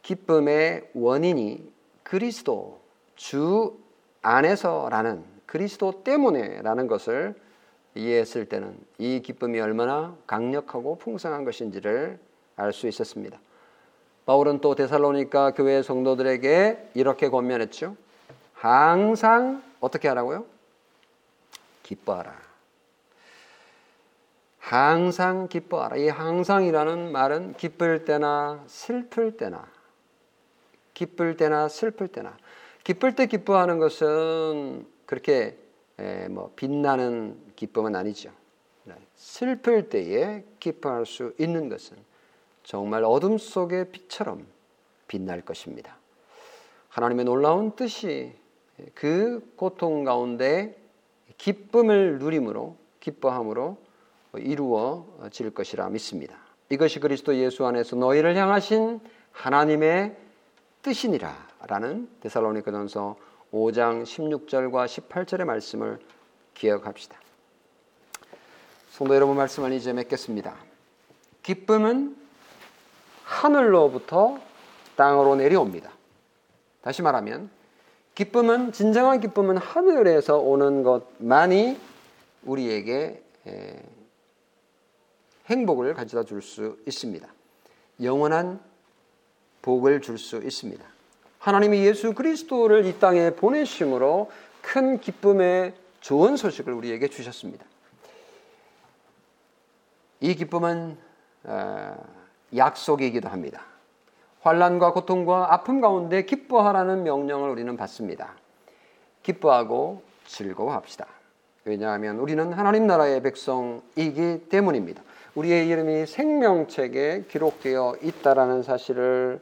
기쁨의 0.02 0.90
원인이 0.94 1.72
그리스도 2.02 2.80
주 3.16 3.78
안에서라는 4.22 5.24
그리스도 5.46 6.02
때문에라는 6.02 6.86
것을 6.86 7.34
이해했을 7.94 8.46
때는 8.46 8.78
이 8.98 9.20
기쁨이 9.20 9.60
얼마나 9.60 10.16
강력하고 10.26 10.96
풍성한 10.96 11.44
것인지를 11.44 12.18
알 12.56 12.72
수 12.72 12.86
있었습니다. 12.86 13.38
바울은 14.24 14.60
또 14.60 14.74
데살로니가 14.74 15.52
교회 15.52 15.82
성도들에게 15.82 16.90
이렇게 16.94 17.28
권면했죠. 17.28 17.96
항상 18.54 19.62
어떻게 19.80 20.08
하라고요? 20.08 20.44
기뻐하라. 21.82 22.32
항상 24.60 25.48
기뻐하라. 25.48 25.96
이 25.96 26.08
항상이라는 26.08 27.10
말은 27.10 27.54
기쁠 27.54 28.04
때나 28.04 28.62
슬플 28.68 29.36
때나 29.36 29.66
기쁠 30.94 31.36
때나 31.36 31.68
슬플 31.68 32.08
때나 32.08 32.36
기쁠 32.84 33.14
때 33.14 33.26
기뻐하는 33.26 33.78
것은 33.78 34.86
그렇게 35.06 35.56
뭐 36.30 36.52
빛나는 36.56 37.52
기쁨은 37.56 37.94
아니죠. 37.94 38.30
네. 38.84 38.94
슬플 39.14 39.88
때에 39.88 40.44
기뻐할 40.58 41.06
수 41.06 41.34
있는 41.38 41.68
것은 41.68 41.96
정말 42.64 43.04
어둠 43.04 43.38
속의 43.38 43.90
빛처럼 43.92 44.46
빛날 45.06 45.42
것입니다. 45.42 45.96
하나님의 46.88 47.24
놀라운 47.24 47.76
뜻이 47.76 48.32
그 48.94 49.52
고통 49.56 50.04
가운데 50.04 50.76
기쁨을 51.38 52.18
누림으로 52.18 52.76
기뻐함으로 53.00 53.76
이루어질 54.36 55.50
것이라 55.50 55.88
믿습니다. 55.90 56.36
이것이 56.70 57.00
그리스도 57.00 57.36
예수 57.36 57.66
안에서 57.66 57.96
너희를 57.96 58.36
향하신 58.36 59.00
하나님의 59.32 60.16
뜻이니라라는 60.82 62.08
데살로니가전서 62.20 63.16
5장 63.52 64.02
16절과 64.04 64.86
18절의 64.86 65.44
말씀을 65.44 66.00
기억합시다. 66.54 67.18
성도 68.90 69.14
여러분 69.14 69.36
말씀을 69.36 69.72
이제 69.72 69.92
맺겠습니다. 69.92 70.54
기쁨은 71.42 72.16
하늘로부터 73.24 74.38
땅으로 74.96 75.36
내려옵니다. 75.36 75.90
다시 76.82 77.02
말하면 77.02 77.50
기쁨은 78.14 78.72
진정한 78.72 79.20
기쁨은 79.20 79.56
하늘에서 79.56 80.38
오는 80.38 80.82
것만이 80.82 81.80
우리에게 82.44 83.22
행복을 85.46 85.94
가져다 85.94 86.24
줄 86.24 86.42
수 86.42 86.78
있습니다. 86.86 87.26
영원한 88.02 88.60
복을 89.62 90.00
줄 90.00 90.18
수 90.18 90.36
있습니다. 90.36 90.84
하나님이 91.38 91.84
예수 91.84 92.14
그리스도를 92.14 92.86
이 92.86 92.98
땅에 92.98 93.30
보내심으로 93.30 94.30
큰 94.60 95.00
기쁨의 95.00 95.74
좋은 96.00 96.36
소식을 96.36 96.72
우리에게 96.72 97.08
주셨습니다. 97.08 97.64
이 100.20 100.34
기쁨은 100.34 100.96
어, 101.44 101.96
약속이기도 102.54 103.28
합니다. 103.28 103.62
환란과 104.42 104.92
고통과 104.92 105.52
아픔 105.52 105.80
가운데 105.80 106.24
기뻐하라는 106.24 107.02
명령을 107.02 107.50
우리는 107.50 107.76
받습니다. 107.76 108.34
기뻐하고 109.22 110.02
즐거워합시다. 110.26 111.06
왜냐하면 111.64 112.18
우리는 112.18 112.52
하나님 112.52 112.86
나라의 112.86 113.22
백성이기 113.22 114.48
때문입니다. 114.48 115.02
우리의 115.34 115.68
이름이 115.68 116.06
생명책에 116.06 117.24
기록되어 117.28 117.96
있다라는 118.02 118.62
사실을 118.62 119.40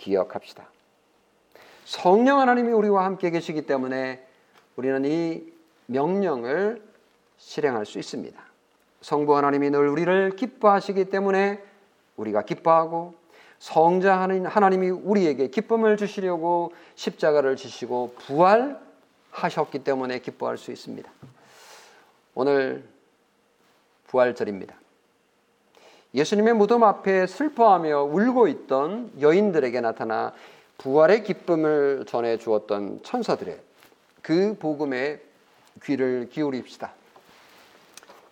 기억합시다. 0.00 0.66
성령 1.84 2.40
하나님이 2.40 2.72
우리와 2.72 3.04
함께 3.04 3.30
계시기 3.30 3.66
때문에 3.66 4.26
우리는 4.76 5.04
이 5.04 5.52
명령을 5.86 6.82
실행할 7.36 7.86
수 7.86 7.98
있습니다. 7.98 8.40
성부 9.00 9.36
하나님이 9.36 9.70
늘 9.70 9.88
우리를 9.88 10.36
기뻐하시기 10.36 11.06
때문에 11.06 11.62
우리가 12.16 12.42
기뻐하고 12.42 13.14
성자 13.58 14.16
하나님이 14.18 14.90
우리에게 14.90 15.48
기쁨을 15.48 15.96
주시려고 15.96 16.72
십자가를 16.94 17.56
지시고 17.56 18.14
부활하셨기 18.18 19.84
때문에 19.84 20.20
기뻐할 20.20 20.56
수 20.56 20.70
있습니다. 20.72 21.10
오늘 22.34 22.88
부활절입니다. 24.06 24.79
예수님의 26.14 26.54
무덤 26.54 26.82
앞에 26.82 27.26
슬퍼하며 27.26 28.02
울고 28.02 28.48
있던 28.48 29.12
여인들에게 29.20 29.80
나타나 29.80 30.32
부활의 30.78 31.22
기쁨을 31.24 32.04
전해 32.08 32.36
주었던 32.36 33.02
천사들의 33.02 33.58
그 34.22 34.56
복음에 34.58 35.20
귀를 35.84 36.28
기울입시다. 36.30 36.92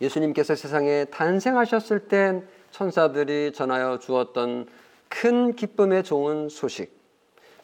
예수님께서 0.00 0.54
세상에 0.54 1.04
탄생하셨을 1.06 2.08
땐 2.08 2.46
천사들이 2.70 3.52
전하여 3.52 3.98
주었던 3.98 4.66
큰 5.08 5.54
기쁨의 5.54 6.04
좋은 6.04 6.48
소식. 6.48 6.96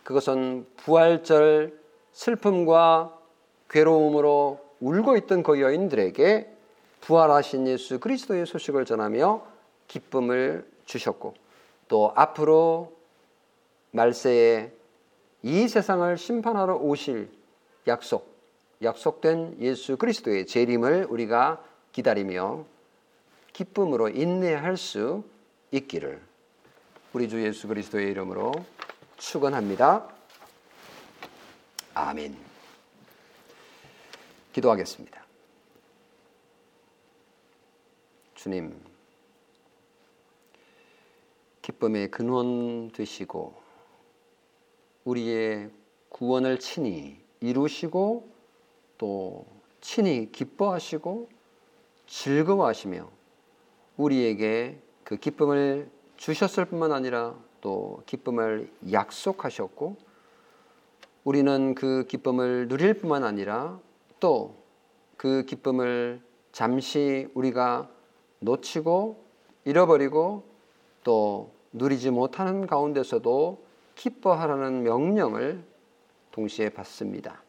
그것은 0.02 0.66
부활절 0.76 1.78
슬픔과 2.12 3.18
괴로움으로 3.70 4.60
울고 4.80 5.16
있던 5.18 5.42
그 5.42 5.60
여인들에게 5.60 6.50
부활하신 7.00 7.66
예수 7.68 7.98
그리스도의 8.00 8.46
소식을 8.46 8.84
전하며 8.84 9.53
기쁨을 9.94 10.68
주셨고 10.86 11.34
또 11.86 12.12
앞으로 12.16 12.96
말세에 13.92 14.72
이 15.42 15.68
세상을 15.68 16.18
심판하러 16.18 16.74
오실 16.76 17.30
약속, 17.86 18.36
약속된 18.82 19.58
예수 19.60 19.96
그리스도의 19.96 20.46
재림을 20.46 21.06
우리가 21.08 21.64
기다리며 21.92 22.64
기쁨으로 23.52 24.08
인내할 24.08 24.76
수 24.76 25.22
있기를 25.70 26.20
우리 27.12 27.28
주 27.28 27.40
예수 27.44 27.68
그리스도의 27.68 28.10
이름으로 28.10 28.52
축원합니다. 29.16 30.08
아멘. 31.94 32.36
기도하겠습니다. 34.52 35.24
주님, 38.34 38.83
기쁨의 41.64 42.10
근원 42.10 42.90
되시고 42.90 43.54
우리의 45.04 45.70
구원을 46.10 46.58
친히 46.58 47.18
이루시고 47.40 48.28
또 48.98 49.46
친히 49.80 50.30
기뻐하시고 50.30 51.28
즐거워하시며 52.06 53.10
우리에게 53.96 54.78
그 55.02 55.16
기쁨을 55.16 55.90
주셨을 56.16 56.66
뿐만 56.66 56.92
아니라 56.92 57.34
또 57.62 58.02
기쁨을 58.06 58.70
약속하셨고 58.92 59.96
우리는 61.24 61.74
그 61.74 62.06
기쁨을 62.06 62.68
누릴 62.68 62.94
뿐만 62.94 63.24
아니라 63.24 63.80
또 64.20 64.64
그 65.24 65.44
기쁨을 65.44 66.20
잠시 66.52 67.28
우리가 67.32 67.88
놓치고 68.40 69.24
잃어버리고 69.64 70.44
또 71.02 71.53
누리지 71.74 72.10
못하는 72.10 72.66
가운데서도 72.66 73.62
기뻐하라는 73.96 74.84
명령을 74.84 75.62
동시에 76.30 76.68
받습니다. 76.68 77.42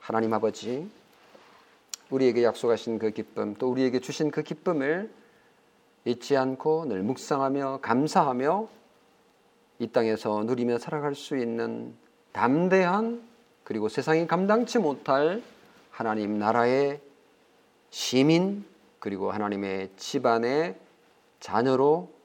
하나님 0.00 0.34
아버지, 0.34 0.88
우리에게 2.10 2.42
약속하신 2.42 2.98
그 2.98 3.10
기쁨, 3.10 3.54
또 3.54 3.70
우리에게 3.70 4.00
주신 4.00 4.30
그 4.30 4.42
기쁨을 4.42 5.10
잊지 6.04 6.36
않고 6.36 6.86
늘 6.86 7.02
묵상하며 7.02 7.80
감사하며 7.82 8.68
이 9.78 9.86
땅에서 9.88 10.44
누리며 10.44 10.78
살아갈 10.78 11.14
수 11.14 11.36
있는 11.36 11.94
담대한 12.32 13.22
그리고 13.64 13.88
세상이 13.88 14.26
감당치 14.26 14.78
못할 14.78 15.42
하나님 15.90 16.38
나라의 16.38 17.00
시민 17.90 18.64
그리고 18.98 19.30
하나님의 19.30 19.90
집안의 19.96 20.76
자녀로 21.40 22.15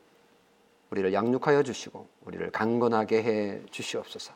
우리를 0.92 1.14
양육하여 1.14 1.64
주시고 1.64 2.08
우리를 2.26 2.52
강건하게 2.52 3.24
해 3.24 3.62
주시옵소서. 3.72 4.34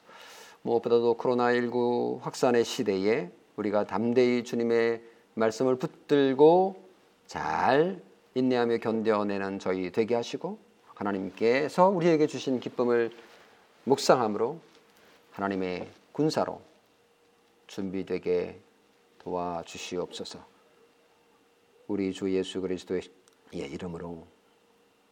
무엇보다도 0.62 1.18
코로나19 1.18 2.22
확산의 2.22 2.64
시대에 2.64 3.30
우리가 3.58 3.86
담대히 3.86 4.44
주님의 4.44 5.02
말씀을 5.36 5.76
붙들고 5.76 6.84
잘 7.28 8.02
인내하며 8.34 8.78
견뎌내는 8.78 9.60
저희 9.60 9.92
되게 9.92 10.16
하시고 10.16 10.58
하나님께서 10.96 11.90
우리에게 11.90 12.26
주신 12.26 12.60
기쁨을 12.60 13.12
묵상함으로 13.84 14.60
하나님의 15.32 15.90
군사로 16.14 16.62
준비되게 17.68 18.60
도와주시옵소서. 19.20 20.40
우리 21.88 22.14
주 22.14 22.34
예수 22.34 22.62
그리스도의 22.62 23.02
이름으로 23.52 24.26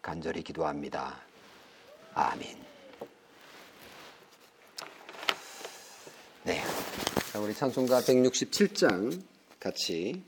간절히 0.02 0.42
기도합니다. 0.42 1.33
아멘. 2.16 2.64
네. 6.44 6.62
우리 7.36 7.54
찬송가 7.54 8.02
167장 8.02 9.22
같이 9.60 10.22